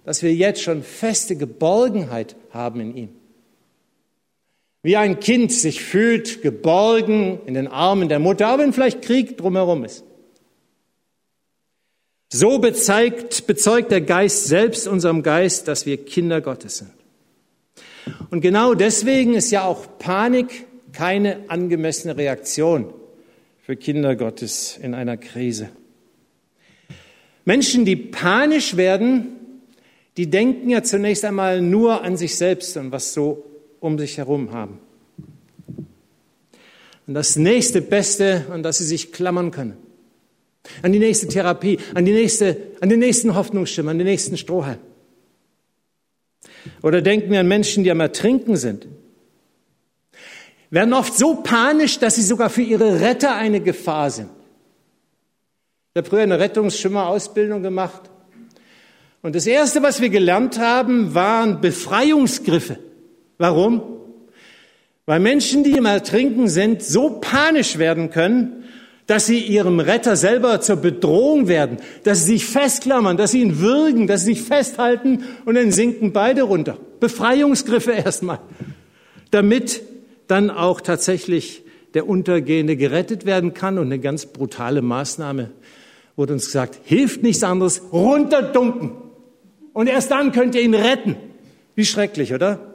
dass 0.04 0.24
wir 0.24 0.34
jetzt 0.34 0.62
schon 0.62 0.84
feste 0.84 1.36
Geborgenheit 1.36 2.36
haben 2.52 2.82
in 2.82 2.98
ihm. 2.98 3.10
Wie 4.84 4.98
ein 4.98 5.22
Kind 5.22 5.52
sich 5.52 5.82
fühlt, 5.82 6.42
geborgen 6.42 7.40
in 7.46 7.54
den 7.54 7.68
Armen 7.68 8.10
der 8.10 8.20
Mutter, 8.20 8.54
auch 8.54 8.58
wenn 8.60 8.74
vielleicht 8.74 9.02
Krieg 9.02 9.38
drumherum 9.38 9.86
ist. 9.86 10.04
So 12.30 12.60
bezeugt, 12.60 13.48
bezeugt 13.48 13.92
der 13.92 14.02
Geist 14.02 14.46
selbst 14.46 14.88
unserem 14.88 15.24
Geist, 15.24 15.68
dass 15.68 15.86
wir 15.86 16.04
Kinder 16.04 16.42
Gottes 16.42 16.80
sind. 16.80 16.92
Und 18.30 18.42
genau 18.42 18.74
deswegen 18.74 19.36
ist 19.36 19.52
ja 19.52 19.64
auch 19.64 20.00
Panik 20.00 20.66
keine 20.92 21.46
angemessene 21.48 22.18
Reaktion 22.18 22.94
für 23.62 23.76
Kinder 23.76 24.16
Gottes 24.16 24.78
in 24.82 24.94
einer 24.94 25.16
Krise. 25.16 25.70
Menschen, 27.46 27.86
die 27.86 27.96
panisch 27.96 28.78
werden, 28.78 29.38
die 30.18 30.30
denken 30.30 30.70
ja 30.70 30.84
zunächst 30.84 31.24
einmal 31.24 31.62
nur 31.62 32.02
an 32.02 32.18
sich 32.18 32.36
selbst 32.36 32.76
und 32.78 32.92
was 32.92 33.14
so 33.14 33.46
um 33.84 34.00
sich 34.00 34.18
herum 34.18 34.54
haben. 34.54 34.80
Und 37.06 37.16
das 37.16 37.36
nächste 37.36 37.82
Beste, 37.82 38.46
an 38.50 38.64
das 38.64 38.78
sie 38.78 38.86
sich 38.86 39.12
klammern 39.12 39.52
können. 39.52 39.78
An 40.82 40.94
die 40.94 41.00
nächste 41.00 41.28
Therapie, 41.28 41.78
an, 41.94 42.06
die 42.06 42.14
nächste, 42.14 42.56
an 42.80 42.88
den 42.88 43.00
nächsten 43.00 43.36
Hoffnungsschimmer, 43.36 43.92
an 43.92 43.98
den 43.98 44.08
nächsten 44.08 44.38
Strohhalm. 44.38 44.80
Oder 46.82 47.02
denken 47.02 47.30
wir 47.30 47.42
an 47.42 47.48
Menschen, 47.50 47.84
die 47.84 47.92
am 47.92 48.00
Ertrinken 48.00 48.56
sind. 48.56 48.88
Werden 50.70 50.94
oft 50.94 51.18
so 51.18 51.36
panisch, 51.44 52.00
dass 52.00 52.16
sie 52.16 52.22
sogar 52.22 52.50
für 52.50 52.62
ihre 52.62 53.02
Retter 53.02 53.36
eine 53.36 53.60
Gefahr 53.60 54.10
sind. 54.10 54.30
Ich 55.94 55.98
habe 55.98 56.10
früher 56.10 56.24
eine 56.24 56.40
Rettungsschimmerausbildung 56.40 57.62
gemacht. 57.62 58.10
Und 59.22 59.36
das 59.36 59.46
Erste, 59.46 59.84
was 59.84 60.00
wir 60.00 60.10
gelernt 60.10 60.58
haben, 60.58 61.14
waren 61.14 61.60
Befreiungsgriffe. 61.60 62.80
Warum? 63.44 63.82
Weil 65.06 65.20
Menschen, 65.20 65.66
die 65.66 65.74
im 65.74 65.84
Ertrinken 65.84 66.48
sind, 66.48 66.82
so 66.82 67.20
panisch 67.20 67.78
werden 67.78 68.10
können, 68.10 68.64
dass 69.06 69.26
sie 69.26 69.38
ihrem 69.38 69.82
Retter 69.82 70.16
selber 70.16 70.62
zur 70.62 70.78
Bedrohung 70.78 71.50
werden, 71.50 71.76
dass 72.06 72.20
sie 72.20 72.38
sich 72.38 72.46
festklammern, 72.46 73.18
dass 73.18 73.32
sie 73.32 73.42
ihn 73.42 73.60
würgen, 73.60 74.08
dass 74.08 74.22
sie 74.22 74.36
sich 74.36 74.44
festhalten 74.44 75.26
und 75.44 75.56
dann 75.56 75.74
sinken 75.74 76.14
beide 76.14 76.44
runter. 76.44 76.78
Befreiungsgriffe 77.02 77.92
erstmal, 78.06 78.40
damit 79.32 79.82
dann 80.28 80.50
auch 80.50 80.80
tatsächlich 80.80 81.64
der 81.96 82.08
Untergehende 82.08 82.78
gerettet 82.78 83.26
werden 83.26 83.54
kann. 83.54 83.78
Und 83.78 83.88
eine 83.88 84.00
ganz 84.00 84.28
brutale 84.28 84.82
Maßnahme 84.82 85.52
wurde 86.16 86.32
uns 86.32 86.46
gesagt, 86.46 86.80
hilft 86.86 87.24
nichts 87.24 87.44
anderes, 87.44 87.82
runterdunken. 87.92 88.92
Und 89.74 89.88
erst 89.88 90.12
dann 90.12 90.32
könnt 90.32 90.56
ihr 90.56 90.62
ihn 90.62 90.76
retten. 90.76 91.18
Wie 91.76 91.84
schrecklich, 91.84 92.34
oder? 92.34 92.73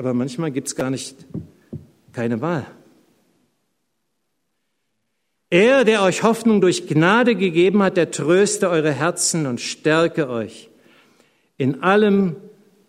Aber 0.00 0.14
manchmal 0.14 0.50
gibt 0.50 0.66
es 0.66 0.76
gar 0.76 0.88
nicht 0.88 1.14
keine 2.12 2.40
Wahl. 2.40 2.64
Er, 5.50 5.84
der 5.84 6.02
euch 6.02 6.22
Hoffnung 6.22 6.62
durch 6.62 6.86
Gnade 6.86 7.34
gegeben 7.36 7.82
hat, 7.82 7.98
der 7.98 8.10
tröste 8.10 8.70
eure 8.70 8.92
Herzen 8.92 9.44
und 9.44 9.60
stärke 9.60 10.30
euch 10.30 10.70
in 11.58 11.82
allem 11.82 12.36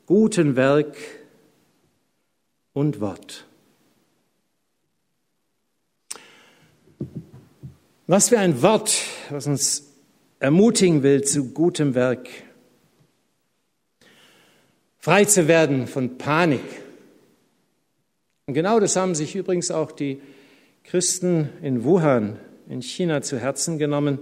guten 0.05 0.55
Werk 0.55 0.95
und 2.71 3.01
Wort. 3.01 3.45
Was 8.07 8.29
für 8.29 8.39
ein 8.39 8.61
Wort, 8.61 8.95
was 9.29 9.47
uns 9.47 9.91
ermutigen 10.39 11.03
will 11.03 11.25
zu 11.25 11.51
gutem 11.51 11.93
Werk. 11.93 12.29
Frei 14.97 15.25
zu 15.25 15.49
werden 15.49 15.87
von 15.87 16.17
Panik. 16.17 16.80
Und 18.47 18.53
genau 18.53 18.79
das 18.79 18.95
haben 18.95 19.15
sich 19.15 19.35
übrigens 19.35 19.71
auch 19.71 19.91
die 19.91 20.21
Christen 20.83 21.49
in 21.61 21.83
Wuhan 21.83 22.37
in 22.69 22.81
China 22.81 23.21
zu 23.21 23.37
Herzen 23.37 23.77
genommen, 23.77 24.19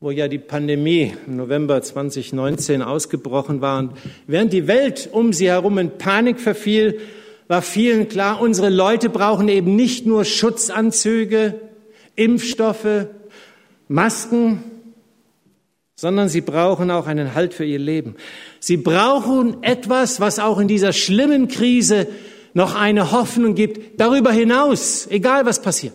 wo 0.00 0.10
ja 0.10 0.28
die 0.28 0.38
Pandemie 0.38 1.14
im 1.26 1.36
November 1.36 1.82
2019 1.82 2.82
ausgebrochen 2.82 3.60
war. 3.60 3.78
Und 3.78 3.92
während 4.26 4.52
die 4.52 4.66
Welt 4.66 5.08
um 5.12 5.32
sie 5.32 5.48
herum 5.48 5.78
in 5.78 5.98
Panik 5.98 6.40
verfiel, 6.40 7.00
war 7.48 7.62
vielen 7.62 8.08
klar, 8.08 8.40
unsere 8.40 8.70
Leute 8.70 9.08
brauchen 9.08 9.48
eben 9.48 9.76
nicht 9.76 10.06
nur 10.06 10.24
Schutzanzüge, 10.24 11.60
Impfstoffe, 12.16 13.06
Masken, 13.88 14.64
sondern 15.94 16.28
sie 16.28 16.40
brauchen 16.40 16.90
auch 16.90 17.06
einen 17.06 17.34
Halt 17.34 17.54
für 17.54 17.64
ihr 17.64 17.78
Leben. 17.78 18.16
Sie 18.60 18.76
brauchen 18.76 19.62
etwas, 19.62 20.20
was 20.20 20.38
auch 20.38 20.58
in 20.58 20.68
dieser 20.68 20.92
schlimmen 20.92 21.48
Krise 21.48 22.08
noch 22.56 22.74
eine 22.74 23.12
Hoffnung 23.12 23.54
gibt, 23.54 24.00
darüber 24.00 24.32
hinaus, 24.32 25.06
egal 25.10 25.44
was 25.44 25.60
passiert. 25.60 25.92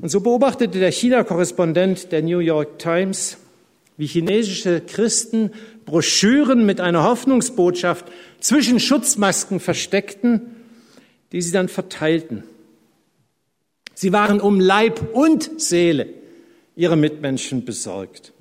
Und 0.00 0.08
so 0.08 0.20
beobachtete 0.20 0.78
der 0.78 0.90
China-Korrespondent 0.90 2.10
der 2.12 2.22
New 2.22 2.38
York 2.38 2.78
Times, 2.78 3.36
wie 3.98 4.06
chinesische 4.06 4.80
Christen 4.80 5.50
Broschüren 5.84 6.64
mit 6.64 6.80
einer 6.80 7.04
Hoffnungsbotschaft 7.04 8.06
zwischen 8.40 8.80
Schutzmasken 8.80 9.60
versteckten, 9.60 10.40
die 11.32 11.42
sie 11.42 11.52
dann 11.52 11.68
verteilten. 11.68 12.42
Sie 13.92 14.14
waren 14.14 14.40
um 14.40 14.60
Leib 14.60 15.14
und 15.14 15.60
Seele 15.60 16.08
ihrer 16.74 16.96
Mitmenschen 16.96 17.66
besorgt. 17.66 18.32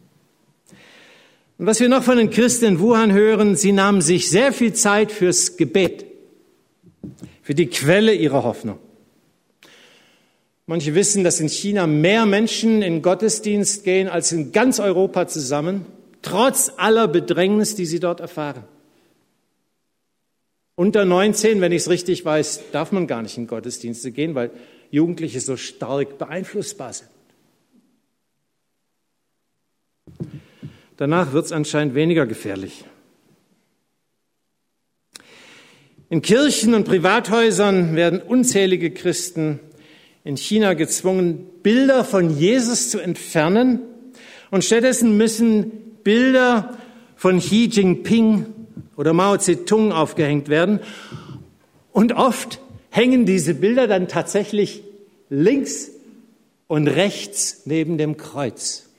Und 1.61 1.67
was 1.67 1.79
wir 1.79 1.89
noch 1.89 2.01
von 2.01 2.17
den 2.17 2.31
Christen 2.31 2.65
in 2.65 2.79
Wuhan 2.79 3.13
hören, 3.13 3.55
sie 3.55 3.71
nahmen 3.71 4.01
sich 4.01 4.31
sehr 4.31 4.51
viel 4.51 4.73
Zeit 4.73 5.11
fürs 5.11 5.57
Gebet, 5.57 6.07
für 7.43 7.53
die 7.53 7.67
Quelle 7.67 8.15
ihrer 8.15 8.43
Hoffnung. 8.43 8.79
Manche 10.65 10.95
wissen, 10.95 11.23
dass 11.23 11.39
in 11.39 11.49
China 11.49 11.85
mehr 11.85 12.25
Menschen 12.25 12.81
in 12.81 13.03
Gottesdienst 13.03 13.83
gehen 13.83 14.07
als 14.07 14.31
in 14.31 14.51
ganz 14.51 14.79
Europa 14.79 15.27
zusammen, 15.27 15.85
trotz 16.23 16.71
aller 16.77 17.07
Bedrängnis, 17.07 17.75
die 17.75 17.85
sie 17.85 17.99
dort 17.99 18.21
erfahren. 18.21 18.63
Unter 20.73 21.05
19, 21.05 21.61
wenn 21.61 21.71
ich 21.71 21.83
es 21.83 21.89
richtig 21.91 22.25
weiß, 22.25 22.71
darf 22.71 22.91
man 22.91 23.05
gar 23.05 23.21
nicht 23.21 23.37
in 23.37 23.45
Gottesdienste 23.45 24.11
gehen, 24.11 24.33
weil 24.33 24.49
Jugendliche 24.89 25.39
so 25.41 25.57
stark 25.57 26.17
beeinflussbar 26.17 26.91
sind. 26.93 27.09
Danach 31.01 31.33
wird 31.33 31.45
es 31.45 31.51
anscheinend 31.51 31.95
weniger 31.95 32.27
gefährlich. 32.27 32.85
In 36.11 36.21
Kirchen 36.21 36.75
und 36.75 36.83
Privathäusern 36.83 37.95
werden 37.95 38.21
unzählige 38.21 38.91
Christen 38.91 39.59
in 40.23 40.37
China 40.37 40.75
gezwungen, 40.75 41.47
Bilder 41.63 42.03
von 42.03 42.37
Jesus 42.37 42.91
zu 42.91 42.99
entfernen 42.99 43.79
und 44.51 44.63
stattdessen 44.63 45.17
müssen 45.17 45.71
Bilder 46.03 46.77
von 47.15 47.39
Xi 47.39 47.65
Jinping 47.65 48.45
oder 48.95 49.13
Mao 49.13 49.37
Zedong 49.37 49.91
aufgehängt 49.93 50.49
werden. 50.49 50.81
Und 51.91 52.13
oft 52.13 52.59
hängen 52.91 53.25
diese 53.25 53.55
Bilder 53.55 53.87
dann 53.87 54.07
tatsächlich 54.07 54.83
links 55.31 55.89
und 56.67 56.87
rechts 56.87 57.63
neben 57.65 57.97
dem 57.97 58.17
Kreuz. 58.17 58.90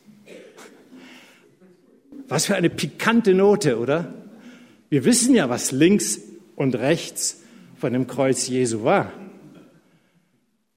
Was 2.32 2.46
für 2.46 2.54
eine 2.54 2.70
pikante 2.70 3.34
Note, 3.34 3.78
oder? 3.78 4.14
Wir 4.88 5.04
wissen 5.04 5.34
ja, 5.34 5.50
was 5.50 5.70
links 5.70 6.18
und 6.56 6.74
rechts 6.76 7.42
von 7.76 7.92
dem 7.92 8.06
Kreuz 8.06 8.48
Jesu 8.48 8.84
war. 8.84 9.12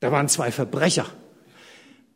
Da 0.01 0.11
waren 0.11 0.27
zwei 0.27 0.51
Verbrecher. 0.51 1.05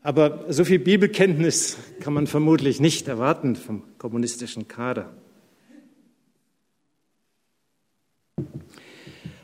Aber 0.02 0.44
so 0.50 0.66
viel 0.66 0.80
Bibelkenntnis 0.80 1.78
kann 2.02 2.12
man 2.12 2.28
vermutlich 2.28 2.82
nicht 2.82 3.08
erwarten 3.08 3.56
vom 3.56 3.84
kommunistischen 3.98 4.68
Kader. 4.68 5.10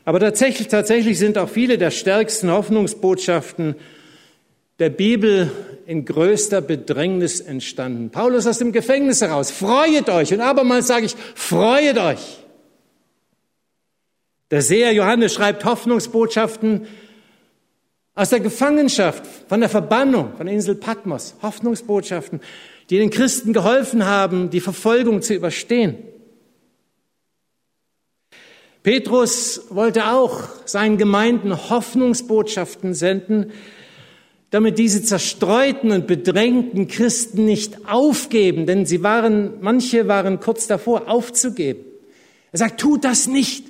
Aber 0.04 0.20
tatsächlich, 0.20 0.68
tatsächlich 0.68 1.18
sind 1.18 1.38
auch 1.38 1.48
viele 1.48 1.78
der 1.78 1.90
stärksten 1.90 2.50
Hoffnungsbotschaften 2.50 3.76
der 4.78 4.90
Bibel 4.90 5.50
in 5.86 6.04
größter 6.04 6.60
Bedrängnis 6.60 7.40
entstanden. 7.40 8.10
Paulus 8.10 8.46
aus 8.46 8.58
dem 8.58 8.72
Gefängnis 8.72 9.20
heraus, 9.20 9.50
freuet 9.50 10.08
euch. 10.10 10.32
Und 10.32 10.40
abermals 10.40 10.88
sage 10.88 11.06
ich, 11.06 11.14
freuet 11.34 11.98
euch. 11.98 12.38
Der 14.50 14.62
Seher 14.62 14.92
Johannes 14.92 15.34
schreibt 15.34 15.64
Hoffnungsbotschaften 15.64 16.86
aus 18.14 18.30
der 18.30 18.40
Gefangenschaft, 18.40 19.24
von 19.48 19.60
der 19.60 19.68
Verbannung, 19.68 20.36
von 20.36 20.46
der 20.46 20.54
Insel 20.54 20.74
Patmos, 20.74 21.34
Hoffnungsbotschaften, 21.42 22.40
die 22.88 22.98
den 22.98 23.10
Christen 23.10 23.52
geholfen 23.52 24.06
haben, 24.06 24.50
die 24.50 24.60
Verfolgung 24.60 25.20
zu 25.22 25.34
überstehen. 25.34 25.98
Petrus 28.82 29.66
wollte 29.70 30.06
auch 30.12 30.44
seinen 30.64 30.96
Gemeinden 30.96 31.70
Hoffnungsbotschaften 31.70 32.94
senden, 32.94 33.52
damit 34.56 34.78
diese 34.78 35.02
zerstreuten 35.02 35.90
und 35.90 36.06
bedrängten 36.06 36.88
Christen 36.88 37.44
nicht 37.44 37.86
aufgeben, 37.86 38.64
denn 38.64 38.86
sie 38.86 39.02
waren, 39.02 39.60
manche 39.60 40.08
waren 40.08 40.40
kurz 40.40 40.66
davor 40.66 41.10
aufzugeben. 41.10 41.84
Er 42.52 42.60
sagt, 42.60 42.80
tut 42.80 43.04
das 43.04 43.26
nicht. 43.26 43.66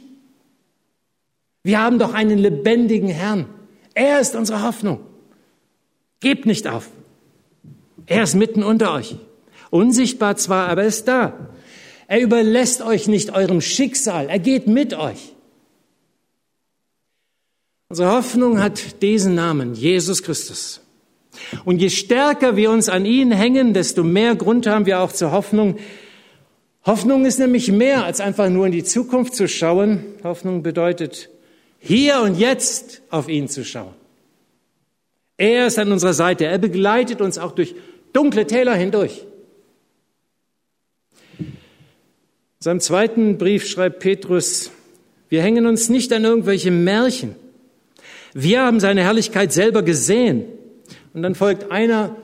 Wir 1.64 1.80
haben 1.80 1.98
doch 1.98 2.14
einen 2.14 2.38
lebendigen 2.38 3.08
Herrn. 3.08 3.46
Er 3.94 4.20
ist 4.20 4.36
unsere 4.36 4.62
Hoffnung. 4.62 5.00
Gebt 6.20 6.46
nicht 6.46 6.68
auf. 6.68 6.88
Er 8.06 8.22
ist 8.22 8.36
mitten 8.36 8.62
unter 8.62 8.94
euch. 8.94 9.16
Unsichtbar 9.70 10.36
zwar, 10.36 10.68
aber 10.68 10.82
er 10.82 10.86
ist 10.88 11.08
da. 11.08 11.50
Er 12.06 12.20
überlässt 12.20 12.80
euch 12.80 13.08
nicht 13.08 13.34
eurem 13.34 13.60
Schicksal. 13.60 14.28
Er 14.28 14.38
geht 14.38 14.68
mit 14.68 14.94
euch. 14.94 15.34
Unsere 17.88 18.10
Hoffnung 18.10 18.60
hat 18.60 19.00
diesen 19.02 19.36
Namen, 19.36 19.74
Jesus 19.74 20.22
Christus. 20.22 20.80
Und 21.64 21.80
je 21.80 21.90
stärker 21.90 22.56
wir 22.56 22.70
uns 22.70 22.88
an 22.88 23.04
ihn 23.04 23.30
hängen, 23.30 23.74
desto 23.74 24.02
mehr 24.02 24.34
Grund 24.34 24.66
haben 24.66 24.86
wir 24.86 25.00
auch 25.00 25.12
zur 25.12 25.30
Hoffnung. 25.30 25.78
Hoffnung 26.84 27.26
ist 27.26 27.38
nämlich 27.38 27.70
mehr 27.70 28.04
als 28.04 28.20
einfach 28.20 28.48
nur 28.48 28.66
in 28.66 28.72
die 28.72 28.84
Zukunft 28.84 29.34
zu 29.34 29.46
schauen. 29.46 30.04
Hoffnung 30.24 30.62
bedeutet 30.62 31.28
hier 31.78 32.20
und 32.22 32.38
jetzt 32.38 33.02
auf 33.10 33.28
ihn 33.28 33.48
zu 33.48 33.64
schauen. 33.64 33.94
Er 35.36 35.66
ist 35.66 35.78
an 35.78 35.92
unserer 35.92 36.14
Seite. 36.14 36.46
Er 36.46 36.58
begleitet 36.58 37.20
uns 37.20 37.38
auch 37.38 37.52
durch 37.52 37.74
dunkle 38.12 38.46
Täler 38.46 38.74
hindurch. 38.74 39.24
In 41.38 41.52
seinem 42.58 42.80
zweiten 42.80 43.38
Brief 43.38 43.68
schreibt 43.68 44.00
Petrus, 44.00 44.72
wir 45.28 45.42
hängen 45.42 45.66
uns 45.66 45.88
nicht 45.88 46.12
an 46.12 46.24
irgendwelche 46.24 46.70
Märchen. 46.70 47.36
Wir 48.38 48.60
haben 48.60 48.80
seine 48.80 49.02
Herrlichkeit 49.02 49.50
selber 49.50 49.82
gesehen. 49.82 50.44
Und 51.14 51.22
dann 51.22 51.34
folgt 51.34 51.72
einer 51.72 52.16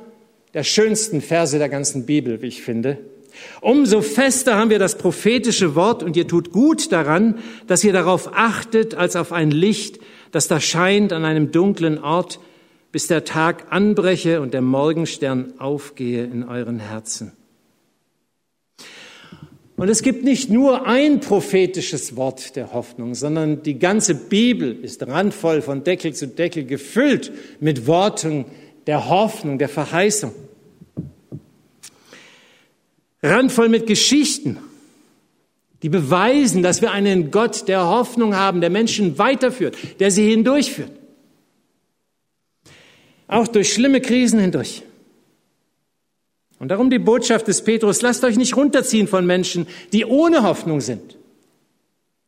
der 0.52 0.62
schönsten 0.62 1.22
Verse 1.22 1.56
der 1.56 1.70
ganzen 1.70 2.04
Bibel, 2.04 2.42
wie 2.42 2.48
ich 2.48 2.62
finde. 2.62 2.98
Umso 3.62 4.02
fester 4.02 4.56
haben 4.56 4.68
wir 4.68 4.78
das 4.78 4.98
prophetische 4.98 5.74
Wort 5.74 6.02
und 6.02 6.14
ihr 6.14 6.28
tut 6.28 6.52
gut 6.52 6.92
daran, 6.92 7.38
dass 7.66 7.82
ihr 7.82 7.94
darauf 7.94 8.28
achtet, 8.34 8.94
als 8.94 9.16
auf 9.16 9.32
ein 9.32 9.50
Licht, 9.50 10.00
das 10.32 10.48
da 10.48 10.60
scheint 10.60 11.14
an 11.14 11.24
einem 11.24 11.50
dunklen 11.50 11.98
Ort, 11.98 12.40
bis 12.90 13.06
der 13.06 13.24
Tag 13.24 13.68
anbreche 13.70 14.42
und 14.42 14.52
der 14.52 14.60
Morgenstern 14.60 15.54
aufgehe 15.56 16.24
in 16.24 16.44
euren 16.44 16.78
Herzen. 16.78 17.32
Und 19.82 19.88
es 19.88 20.02
gibt 20.02 20.22
nicht 20.22 20.48
nur 20.48 20.86
ein 20.86 21.18
prophetisches 21.18 22.14
Wort 22.14 22.54
der 22.54 22.72
Hoffnung, 22.72 23.16
sondern 23.16 23.64
die 23.64 23.80
ganze 23.80 24.14
Bibel 24.14 24.78
ist 24.80 25.04
randvoll 25.04 25.60
von 25.60 25.82
Deckel 25.82 26.14
zu 26.14 26.28
Deckel 26.28 26.66
gefüllt 26.66 27.32
mit 27.58 27.88
Worten 27.88 28.44
der 28.86 29.08
Hoffnung, 29.08 29.58
der 29.58 29.68
Verheißung 29.68 30.32
randvoll 33.24 33.68
mit 33.68 33.88
Geschichten, 33.88 34.58
die 35.82 35.88
beweisen, 35.88 36.62
dass 36.62 36.80
wir 36.80 36.92
einen 36.92 37.32
Gott 37.32 37.66
der 37.66 37.84
Hoffnung 37.84 38.36
haben, 38.36 38.60
der 38.60 38.70
Menschen 38.70 39.18
weiterführt, 39.18 39.76
der 39.98 40.12
sie 40.12 40.30
hindurchführt. 40.30 40.92
Auch 43.26 43.48
durch 43.48 43.72
schlimme 43.72 44.00
Krisen 44.00 44.38
hindurch. 44.38 44.84
Und 46.62 46.68
darum 46.68 46.90
die 46.90 47.00
Botschaft 47.00 47.48
des 47.48 47.64
Petrus, 47.64 48.02
lasst 48.02 48.22
euch 48.22 48.36
nicht 48.36 48.56
runterziehen 48.56 49.08
von 49.08 49.26
Menschen, 49.26 49.66
die 49.92 50.04
ohne 50.04 50.44
Hoffnung 50.44 50.80
sind 50.80 51.18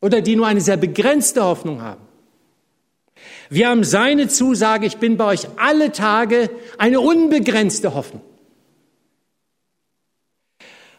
oder 0.00 0.22
die 0.22 0.34
nur 0.34 0.48
eine 0.48 0.60
sehr 0.60 0.76
begrenzte 0.76 1.44
Hoffnung 1.44 1.82
haben. 1.82 2.00
Wir 3.48 3.68
haben 3.68 3.84
seine 3.84 4.26
Zusage, 4.26 4.86
ich 4.86 4.96
bin 4.96 5.16
bei 5.16 5.26
euch 5.26 5.46
alle 5.54 5.92
Tage, 5.92 6.50
eine 6.78 6.98
unbegrenzte 6.98 7.94
Hoffnung. 7.94 8.22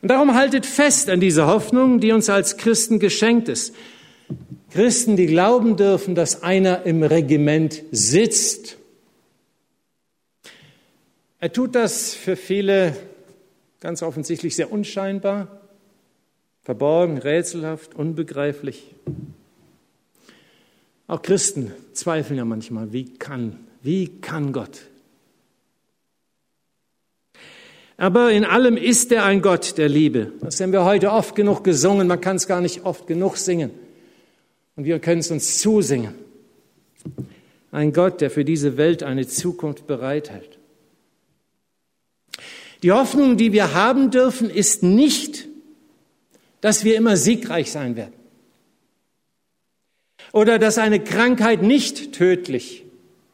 Und 0.02 0.08
darum 0.08 0.34
haltet 0.34 0.65
fest 0.65 1.10
an 1.10 1.19
dieser 1.19 1.48
Hoffnung, 1.48 2.00
die 2.00 2.13
uns 2.13 2.30
als 2.30 2.56
Christen 2.56 3.00
geschenkt 3.00 3.50
ist. 3.50 3.76
Christen, 4.71 5.17
die 5.17 5.26
glauben 5.26 5.76
dürfen, 5.76 6.15
dass 6.15 6.41
einer 6.41 6.86
im 6.86 7.04
Regiment 7.04 7.84
sitzt. 7.91 8.78
Er 11.41 11.52
tut 11.52 11.76
das 11.76 12.13
für 12.13 12.38
viele 12.38 12.95
ganz 13.79 14.01
offensichtlich 14.01 14.55
sehr 14.55 14.71
unscheinbar, 14.71 15.61
verborgen, 16.61 17.17
rätselhaft, 17.17 17.95
unbegreiflich. 17.95 18.95
Auch 21.07 21.21
Christen 21.21 21.71
zweifeln 21.93 22.38
ja 22.38 22.45
manchmal, 22.45 22.91
wie 22.91 23.13
kann, 23.13 23.59
wie 23.81 24.07
kann 24.21 24.53
Gott? 24.53 24.81
Aber 27.97 28.31
in 28.31 28.43
allem 28.43 28.75
ist 28.75 29.11
er 29.11 29.23
ein 29.23 29.41
Gott 29.41 29.77
der 29.77 29.88
Liebe. 29.88 30.33
Das 30.41 30.59
haben 30.59 30.73
wir 30.73 30.83
heute 30.83 31.11
oft 31.11 31.35
genug 31.35 31.63
gesungen, 31.63 32.07
man 32.07 32.19
kann 32.19 32.35
es 32.35 32.47
gar 32.47 32.61
nicht 32.61 32.83
oft 32.85 33.07
genug 33.07 33.38
singen. 33.38 33.71
Und 34.75 34.83
wir 34.83 34.99
können 34.99 35.21
es 35.21 35.31
uns 35.31 35.59
zusingen. 35.59 36.15
Ein 37.71 37.93
Gott, 37.93 38.19
der 38.21 38.29
für 38.29 38.43
diese 38.43 38.77
Welt 38.77 39.03
eine 39.03 39.27
Zukunft 39.27 39.88
bereithält. 39.88 40.55
Die 42.86 42.91
Hoffnung, 42.91 43.36
die 43.36 43.52
wir 43.52 43.74
haben 43.74 44.12
dürfen, 44.12 44.48
ist 44.48 44.84
nicht, 44.84 45.48
dass 46.62 46.84
wir 46.84 46.95
immer 46.95 47.17
siegreich 47.17 47.71
sein 47.71 47.95
werden 47.95 48.13
oder 50.32 50.60
dass 50.60 50.78
eine 50.78 51.00
Krankheit 51.00 51.63
nicht 51.63 52.13
tödlich 52.13 52.84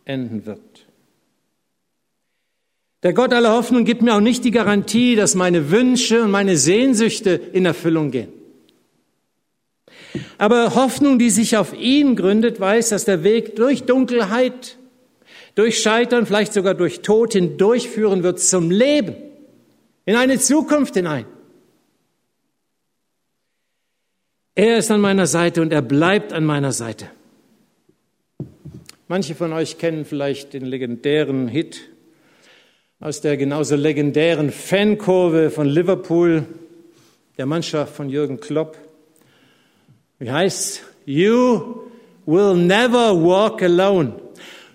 enden 0.06 0.46
wird. 0.46 0.62
Der 3.04 3.12
Gott 3.12 3.34
aller 3.34 3.52
Hoffnung 3.52 3.84
gibt 3.84 4.02
mir 4.02 4.16
auch 4.16 4.22
nicht 4.22 4.46
die 4.46 4.52
Garantie, 4.52 5.18
dass 5.18 5.36
meine 5.36 5.70
Wünsche 5.70 6.24
und 6.24 6.32
meine 6.32 6.56
Sehnsüchte 6.56 7.32
in 7.32 7.66
Erfüllung 7.66 8.10
gehen. 8.10 8.32
Aber 10.38 10.76
Hoffnung, 10.76 11.20
die 11.20 11.30
sich 11.30 11.58
auf 11.58 11.78
ihn 11.78 12.16
gründet, 12.16 12.62
weiß, 12.62 12.88
dass 12.88 13.04
der 13.04 13.26
Weg 13.26 13.58
durch 13.58 13.84
Dunkelheit, 13.84 14.78
durch 15.56 15.82
Scheitern, 15.82 16.26
vielleicht 16.26 16.54
sogar 16.54 16.74
durch 16.74 17.02
Tod 17.02 17.34
hindurchführen 17.34 18.24
wird 18.24 18.40
zum 18.40 18.72
Leben, 18.72 19.16
in 20.06 20.16
eine 20.16 20.40
Zukunft 20.40 20.96
hinein. 20.96 21.26
Er 24.56 24.78
ist 24.78 24.92
an 24.92 25.02
meiner 25.02 25.28
Seite 25.28 25.62
und 25.62 25.72
er 25.72 25.82
bleibt 25.82 26.34
an 26.34 26.44
meiner 26.44 26.72
Seite. 26.72 27.10
Manche 29.08 29.36
von 29.36 29.54
euch 29.54 29.78
kennen 29.78 30.06
vielleicht 30.06 30.54
den 30.54 30.66
legendären 30.66 31.48
Hit 31.48 31.82
aus 33.00 33.20
der 33.20 33.36
genauso 33.36 33.76
legendären 33.76 34.52
Fankurve 34.52 35.50
von 35.50 35.68
Liverpool, 35.68 36.46
der 37.38 37.46
Mannschaft 37.46 37.96
von 37.96 38.10
Jürgen 38.10 38.40
Klopp. 38.40 38.78
Wie 40.20 40.32
heißt 40.32 40.84
You 41.06 41.88
will 42.26 42.54
never 42.56 43.16
walk 43.16 43.64
alone. 43.64 44.14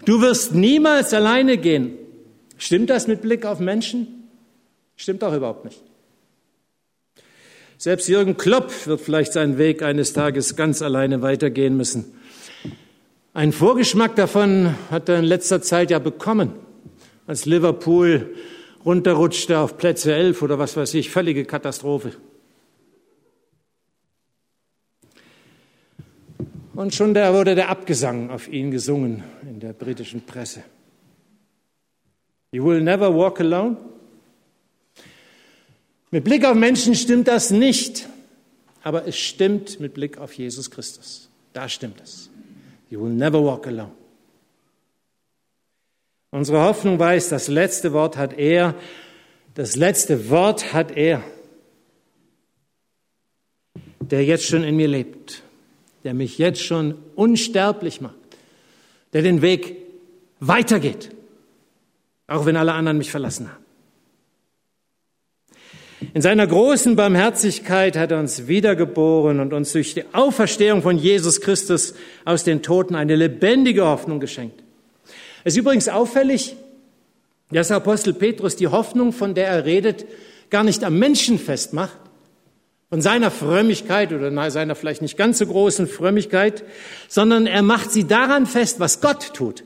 Du 0.05 0.21
wirst 0.21 0.55
niemals 0.55 1.15
alleine 1.15 1.57
gehen. 1.57 1.97
Stimmt 2.59 2.91
das 2.91 3.07
mit 3.07 3.23
Blick 3.23 3.47
auf 3.47 3.61
Menschen? 3.61 4.16
Stimmt 4.97 5.23
auch 5.23 5.35
überhaupt 5.35 5.65
nicht. 5.65 5.83
Selbst 7.79 8.09
Jürgen 8.09 8.39
Klopp 8.39 8.87
wird 8.87 9.03
vielleicht 9.03 9.35
seinen 9.35 9.59
Weg 9.59 9.83
eines 9.83 10.15
Tages 10.15 10.57
ganz 10.57 10.81
alleine 10.81 11.21
weitergehen 11.21 11.77
müssen. 11.77 12.07
Ein 13.35 13.53
Vorgeschmack 13.53 14.17
davon 14.17 14.75
hat 14.91 15.11
er 15.11 15.19
in 15.19 15.27
letzter 15.27 15.61
Zeit 15.61 15.91
ja 15.91 15.99
bekommen, 15.99 16.55
als 17.27 17.45
Liverpool 17.45 18.35
runterrutschte 18.87 19.59
auf 19.59 19.77
Plätze 19.77 20.15
elf 20.15 20.41
oder 20.41 20.59
was 20.59 20.75
weiß 20.77 20.95
ich, 20.95 21.11
völlige 21.11 21.45
Katastrophe. 21.45 22.13
Und 26.75 26.95
schon 26.95 27.13
da 27.13 27.35
wurde 27.35 27.55
der 27.55 27.69
Abgesang 27.69 28.31
auf 28.31 28.49
ihn 28.49 28.71
gesungen 28.71 29.25
in 29.43 29.61
der 29.61 29.75
britischen 29.75 30.23
Presse. 30.23 30.63
You 32.53 32.65
will 32.65 32.81
never 32.81 33.15
walk 33.15 33.41
alone. 33.41 33.77
Mit 36.17 36.25
Blick 36.25 36.47
auf 36.47 36.55
Menschen 36.55 36.95
stimmt 36.95 37.29
das 37.29 37.51
nicht, 37.51 38.09
aber 38.83 39.07
es 39.07 39.19
stimmt 39.19 39.81
mit 39.81 39.93
Blick 39.93 40.17
auf 40.17 40.33
Jesus 40.33 40.71
Christus. 40.71 41.29
Da 41.53 41.69
stimmt 41.69 42.01
es. 42.03 42.31
You 42.89 43.03
will 43.03 43.13
never 43.13 43.45
walk 43.45 43.67
alone. 43.67 43.93
Unsere 46.31 46.63
Hoffnung 46.63 46.99
weiß, 46.99 47.29
das 47.29 47.49
letzte 47.49 47.93
Wort 47.93 48.17
hat 48.17 48.33
er, 48.33 48.75
das 49.53 49.77
letzte 49.77 50.31
Wort 50.31 50.73
hat 50.73 50.97
er, 50.97 51.23
der 54.01 54.25
jetzt 54.25 54.47
schon 54.47 54.65
in 54.65 54.75
mir 54.75 54.89
lebt, 54.89 55.43
der 56.03 56.15
mich 56.15 56.39
jetzt 56.39 56.63
schon 56.63 56.95
unsterblich 57.15 58.01
macht, 58.01 58.15
der 59.13 59.21
den 59.21 59.43
Weg 59.43 59.77
weitergeht, 60.41 61.11
auch 62.27 62.47
wenn 62.47 62.57
alle 62.57 62.73
anderen 62.73 62.97
mich 62.97 63.11
verlassen 63.11 63.53
haben. 63.53 63.66
In 66.15 66.23
seiner 66.23 66.47
großen 66.47 66.97
Barmherzigkeit 66.97 67.97
hat 67.97 68.11
er 68.11 68.19
uns 68.19 68.49
wiedergeboren 68.49 69.41
und 69.41 69.53
uns 69.53 69.73
durch 69.73 69.95
die 69.95 70.05
Auferstehung 70.13 70.83
von 70.83 70.99
Jesus 70.99 71.41
Christus 71.41 71.95
aus 72.25 72.45
den 72.45 72.63
Toten 72.63 72.95
eine 72.95 73.17
lebendige 73.17 73.85
Hoffnung 73.85 74.21
geschenkt. 74.21 74.63
Es 75.45 75.55
ist 75.55 75.59
übrigens 75.59 75.89
auffällig, 75.89 76.57
dass 77.51 77.71
Apostel 77.71 78.13
Petrus 78.15 78.57
die 78.57 78.69
Hoffnung, 78.69 79.13
von 79.13 79.35
der 79.35 79.49
er 79.49 79.65
redet, 79.65 80.07
gar 80.51 80.65
nicht 80.65 80.83
am 80.85 80.99
Menschen 80.99 81.39
festmacht, 81.39 81.99
von 82.89 83.01
seiner 83.01 83.31
Frömmigkeit 83.31 84.13
oder 84.13 84.51
seiner 84.51 84.75
vielleicht 84.75 85.03
nicht 85.03 85.17
ganz 85.17 85.39
so 85.39 85.47
großen 85.47 85.87
Frömmigkeit, 85.87 86.65
sondern 87.09 87.47
er 87.47 87.63
macht 87.63 87.91
sie 87.91 88.05
daran 88.05 88.47
fest, 88.47 88.81
was 88.81 89.01
Gott 89.01 89.35
tut. 89.35 89.65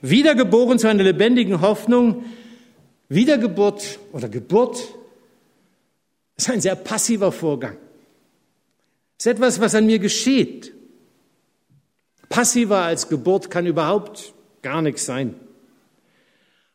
Wiedergeboren 0.00 0.78
zu 0.78 0.88
einer 0.88 1.02
lebendigen 1.02 1.60
Hoffnung, 1.60 2.24
Wiedergeburt 3.08 3.98
oder 4.12 4.28
Geburt 4.28 4.78
ist 6.36 6.50
ein 6.50 6.60
sehr 6.60 6.76
passiver 6.76 7.32
Vorgang. 7.32 7.76
Ist 9.18 9.26
etwas, 9.26 9.60
was 9.60 9.74
an 9.74 9.86
mir 9.86 9.98
geschieht. 9.98 10.72
Passiver 12.28 12.82
als 12.82 13.08
Geburt 13.08 13.50
kann 13.50 13.66
überhaupt 13.66 14.34
gar 14.62 14.82
nichts 14.82 15.06
sein. 15.06 15.34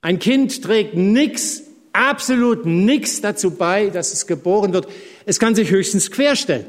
Ein 0.02 0.20
Kind 0.20 0.64
trägt 0.64 0.96
nichts, 0.96 1.64
absolut 1.94 2.66
nichts 2.66 3.22
dazu 3.22 3.52
bei, 3.52 3.90
dass 3.90 4.12
es 4.12 4.28
geboren 4.28 4.74
wird. 4.74 4.88
Es 5.26 5.40
kann 5.40 5.56
sich 5.56 5.72
höchstens 5.72 6.12
querstellen, 6.12 6.66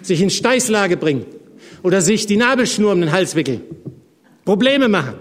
sich 0.00 0.20
in 0.20 0.30
Steißlage 0.30 0.96
bringen 0.96 1.26
oder 1.82 2.00
sich 2.00 2.26
die 2.26 2.36
Nabelschnur 2.36 2.92
um 2.92 3.00
den 3.00 3.12
Hals 3.12 3.36
wickeln, 3.36 3.62
Probleme 4.44 4.88
machen, 4.88 5.14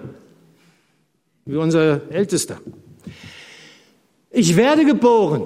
wie 1.46 1.58
unser 1.58 2.10
Ältester. 2.10 2.60
Ich 4.32 4.56
werde 4.56 4.86
geboren. 4.86 5.46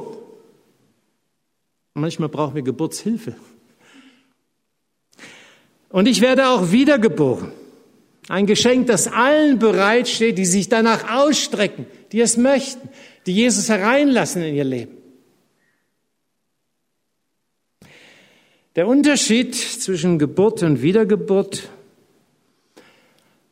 Manchmal 1.96 2.30
brauchen 2.30 2.56
wir 2.56 2.62
Geburtshilfe. 2.62 3.36
Und 5.90 6.08
ich 6.08 6.22
werde 6.22 6.50
auch 6.50 6.72
wiedergeboren. 6.72 7.52
Ein 8.28 8.48
Geschenk, 8.48 8.88
das 8.88 9.08
allen 9.08 9.60
bereitsteht, 9.60 10.38
die 10.38 10.46
sich 10.46 10.68
danach 10.68 11.10
ausstrecken, 11.10 11.86
die 12.12 12.22
es 12.22 12.38
möchten, 12.38 12.90
die 13.26 13.34
Jesus 13.34 13.70
hereinlassen 13.70 14.44
in 14.44 14.56
ihr 14.56 14.64
Leben. 14.64 14.98
Der 18.76 18.88
Unterschied 18.88 19.56
zwischen 19.56 20.20
Geburt 20.20 20.64
und 20.64 20.82
Wiedergeburt 20.82 21.70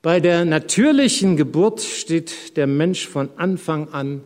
bei 0.02 0.19
der 0.19 0.43
natürlichen 0.43 1.38
Geburt 1.38 1.80
steht 1.80 2.58
der 2.58 2.67
Mensch 2.67 3.08
von 3.08 3.30
Anfang 3.38 3.93
an 3.93 4.22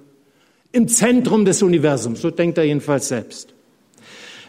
im 0.78 0.88
Zentrum 0.88 1.44
des 1.44 1.62
Universums. 1.62 2.22
So 2.22 2.32
denkt 2.32 2.58
er 2.58 2.64
jedenfalls 2.64 3.10
selbst. 3.10 3.54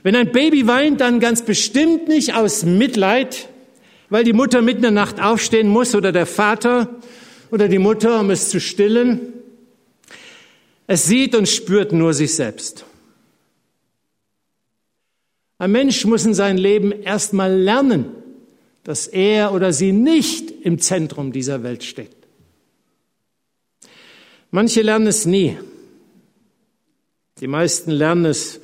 Wenn 0.02 0.14
ein 0.14 0.30
Baby 0.30 0.66
weint, 0.66 1.00
dann 1.00 1.18
ganz 1.18 1.42
bestimmt 1.42 2.06
nicht 2.08 2.34
aus 2.34 2.64
Mitleid, 2.64 3.48
weil 4.10 4.24
die 4.24 4.32
Mutter 4.32 4.62
mitten 4.62 4.78
in 4.78 4.82
der 4.82 4.90
Nacht 4.92 5.20
aufstehen 5.20 5.68
muss 5.68 5.94
oder 5.94 6.12
der 6.12 6.26
Vater 6.26 6.96
oder 7.50 7.68
die 7.68 7.78
Mutter, 7.78 8.20
um 8.20 8.30
es 8.30 8.50
zu 8.50 8.60
stillen. 8.60 9.32
Es 10.86 11.06
sieht 11.06 11.34
und 11.34 11.48
spürt 11.48 11.92
nur 11.92 12.14
sich 12.14 12.34
selbst. 12.34 12.84
Ein 15.58 15.72
Mensch 15.72 16.04
muss 16.04 16.24
in 16.24 16.34
seinem 16.34 16.58
Leben 16.58 16.92
erstmal 16.92 17.52
lernen, 17.52 18.06
dass 18.84 19.08
er 19.08 19.52
oder 19.52 19.72
sie 19.72 19.92
nicht 19.92 20.50
im 20.62 20.78
Zentrum 20.78 21.32
dieser 21.32 21.62
Welt 21.64 21.82
steht. 21.82 22.16
Manche 24.50 24.82
lernen 24.82 25.08
es 25.08 25.26
nie. 25.26 25.58
Die 27.40 27.46
meisten 27.46 27.92
lernen 27.92 28.24
es, 28.24 28.60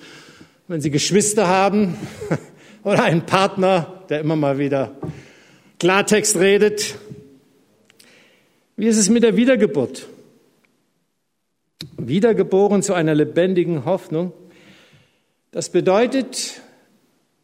wenn 0.67 0.81
sie 0.81 0.91
Geschwister 0.91 1.47
haben 1.47 1.97
oder 2.83 3.05
einen 3.05 3.25
Partner, 3.25 4.03
der 4.09 4.21
immer 4.21 4.35
mal 4.35 4.59
wieder 4.59 4.97
Klartext 5.79 6.37
redet. 6.37 6.97
Wie 8.77 8.87
ist 8.87 8.99
es 8.99 9.09
mit 9.09 9.23
der 9.23 9.37
Wiedergeburt? 9.37 10.09
Wiedergeboren 11.97 12.83
zu 12.83 12.95
einer 12.95 13.15
lebendigen 13.15 13.85
Hoffnung. 13.85 14.33
Das 15.53 15.69
bedeutet, 15.69 16.61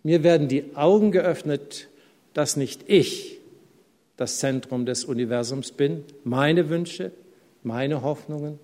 mir 0.03 0.25
werden 0.25 0.49
die 0.49 0.75
Augen 0.75 1.13
geöffnet, 1.13 1.89
dass 2.35 2.57
nicht 2.57 2.83
ich 2.89 3.39
das 4.17 4.39
Zentrum 4.39 4.85
des 4.85 5.05
Universums 5.05 5.71
bin, 5.71 6.05
meine 6.25 6.69
Wünsche, 6.69 7.13
meine 7.63 8.03
Hoffnungen, 8.03 8.59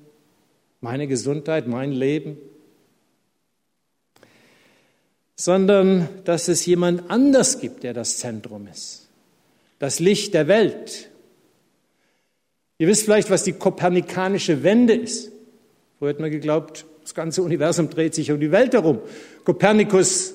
meine 0.80 1.06
Gesundheit, 1.06 1.68
mein 1.68 1.92
Leben, 1.92 2.38
sondern 5.36 6.08
dass 6.24 6.48
es 6.48 6.64
jemand 6.64 7.10
anders 7.10 7.60
gibt, 7.60 7.82
der 7.82 7.92
das 7.92 8.16
Zentrum 8.18 8.66
ist. 8.66 9.08
Das 9.78 10.00
Licht 10.00 10.32
der 10.32 10.48
Welt. 10.48 11.10
Ihr 12.78 12.88
wisst 12.88 13.04
vielleicht, 13.04 13.30
was 13.30 13.44
die 13.44 13.52
kopernikanische 13.52 14.62
Wende 14.62 14.94
ist. 14.94 15.30
Vorher 15.98 16.14
hat 16.14 16.20
man 16.20 16.30
geglaubt, 16.30 16.86
das 17.02 17.14
ganze 17.14 17.42
Universum 17.42 17.90
dreht 17.90 18.14
sich 18.14 18.32
um 18.32 18.40
die 18.40 18.50
Welt 18.50 18.72
herum. 18.72 18.98
Kopernikus 19.44 20.34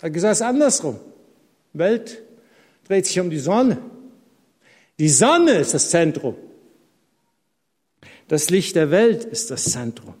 hat 0.00 0.12
gesagt, 0.12 0.36
es 0.36 0.42
andersrum. 0.42 0.98
Die 1.74 1.78
Welt 1.80 2.22
dreht 2.84 3.06
sich 3.06 3.18
um 3.20 3.30
die 3.30 3.38
Sonne. 3.38 3.78
Die 4.98 5.08
Sonne 5.08 5.52
ist 5.52 5.74
das 5.74 5.90
Zentrum. 5.90 6.36
Das 8.28 8.50
Licht 8.50 8.76
der 8.76 8.90
Welt 8.90 9.24
ist 9.24 9.50
das 9.50 9.64
Zentrum. 9.64 10.14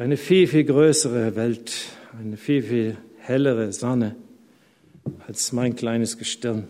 Eine 0.00 0.16
viel, 0.16 0.46
viel 0.46 0.64
größere 0.64 1.36
Welt, 1.36 1.72
eine 2.18 2.38
viel, 2.38 2.62
viel 2.62 2.96
hellere 3.18 3.70
Sonne 3.70 4.16
als 5.28 5.52
mein 5.52 5.76
kleines 5.76 6.16
Gestirn. 6.16 6.68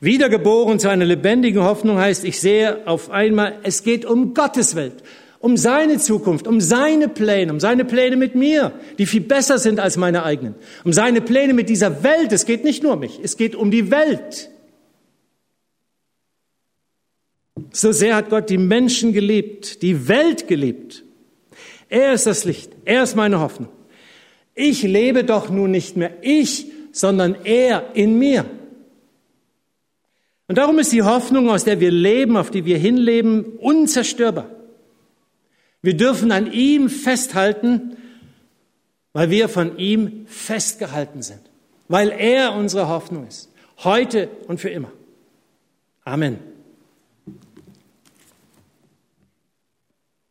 Wiedergeboren 0.00 0.78
zu 0.78 0.88
einer 0.88 1.04
lebendigen 1.04 1.62
Hoffnung 1.62 1.98
heißt, 1.98 2.24
ich 2.24 2.40
sehe 2.40 2.86
auf 2.86 3.10
einmal, 3.10 3.58
es 3.62 3.82
geht 3.82 4.06
um 4.06 4.32
Gottes 4.32 4.74
Welt, 4.74 5.02
um 5.38 5.58
seine 5.58 5.98
Zukunft, 5.98 6.46
um 6.46 6.62
seine 6.62 7.10
Pläne, 7.10 7.52
um 7.52 7.60
seine 7.60 7.84
Pläne 7.84 8.16
mit 8.16 8.34
mir, 8.34 8.72
die 8.96 9.04
viel 9.04 9.20
besser 9.20 9.58
sind 9.58 9.78
als 9.78 9.98
meine 9.98 10.22
eigenen, 10.22 10.54
um 10.82 10.94
seine 10.94 11.20
Pläne 11.20 11.52
mit 11.52 11.68
dieser 11.68 12.02
Welt. 12.04 12.32
Es 12.32 12.46
geht 12.46 12.64
nicht 12.64 12.82
nur 12.82 12.94
um 12.94 13.00
mich, 13.00 13.20
es 13.22 13.36
geht 13.36 13.54
um 13.54 13.70
die 13.70 13.90
Welt. 13.90 14.48
So 17.70 17.92
sehr 17.92 18.16
hat 18.16 18.30
Gott 18.30 18.48
die 18.48 18.56
Menschen 18.56 19.12
geliebt, 19.12 19.82
die 19.82 20.08
Welt 20.08 20.48
geliebt, 20.48 21.04
er 21.94 22.12
ist 22.12 22.26
das 22.26 22.44
Licht. 22.44 22.72
Er 22.84 23.04
ist 23.04 23.14
meine 23.14 23.40
Hoffnung. 23.40 23.68
Ich 24.54 24.82
lebe 24.82 25.22
doch 25.22 25.48
nun 25.48 25.70
nicht 25.70 25.96
mehr 25.96 26.12
ich, 26.22 26.66
sondern 26.92 27.36
er 27.44 27.94
in 27.94 28.18
mir. 28.18 28.44
Und 30.48 30.58
darum 30.58 30.78
ist 30.78 30.92
die 30.92 31.02
Hoffnung, 31.02 31.48
aus 31.48 31.64
der 31.64 31.80
wir 31.80 31.92
leben, 31.92 32.36
auf 32.36 32.50
die 32.50 32.64
wir 32.64 32.78
hinleben, 32.78 33.44
unzerstörbar. 33.58 34.50
Wir 35.82 35.96
dürfen 35.96 36.32
an 36.32 36.52
ihm 36.52 36.88
festhalten, 36.88 37.96
weil 39.12 39.30
wir 39.30 39.48
von 39.48 39.78
ihm 39.78 40.26
festgehalten 40.26 41.22
sind, 41.22 41.40
weil 41.86 42.10
er 42.10 42.54
unsere 42.54 42.88
Hoffnung 42.88 43.26
ist, 43.28 43.50
heute 43.84 44.28
und 44.48 44.60
für 44.60 44.70
immer. 44.70 44.90
Amen. 46.04 46.53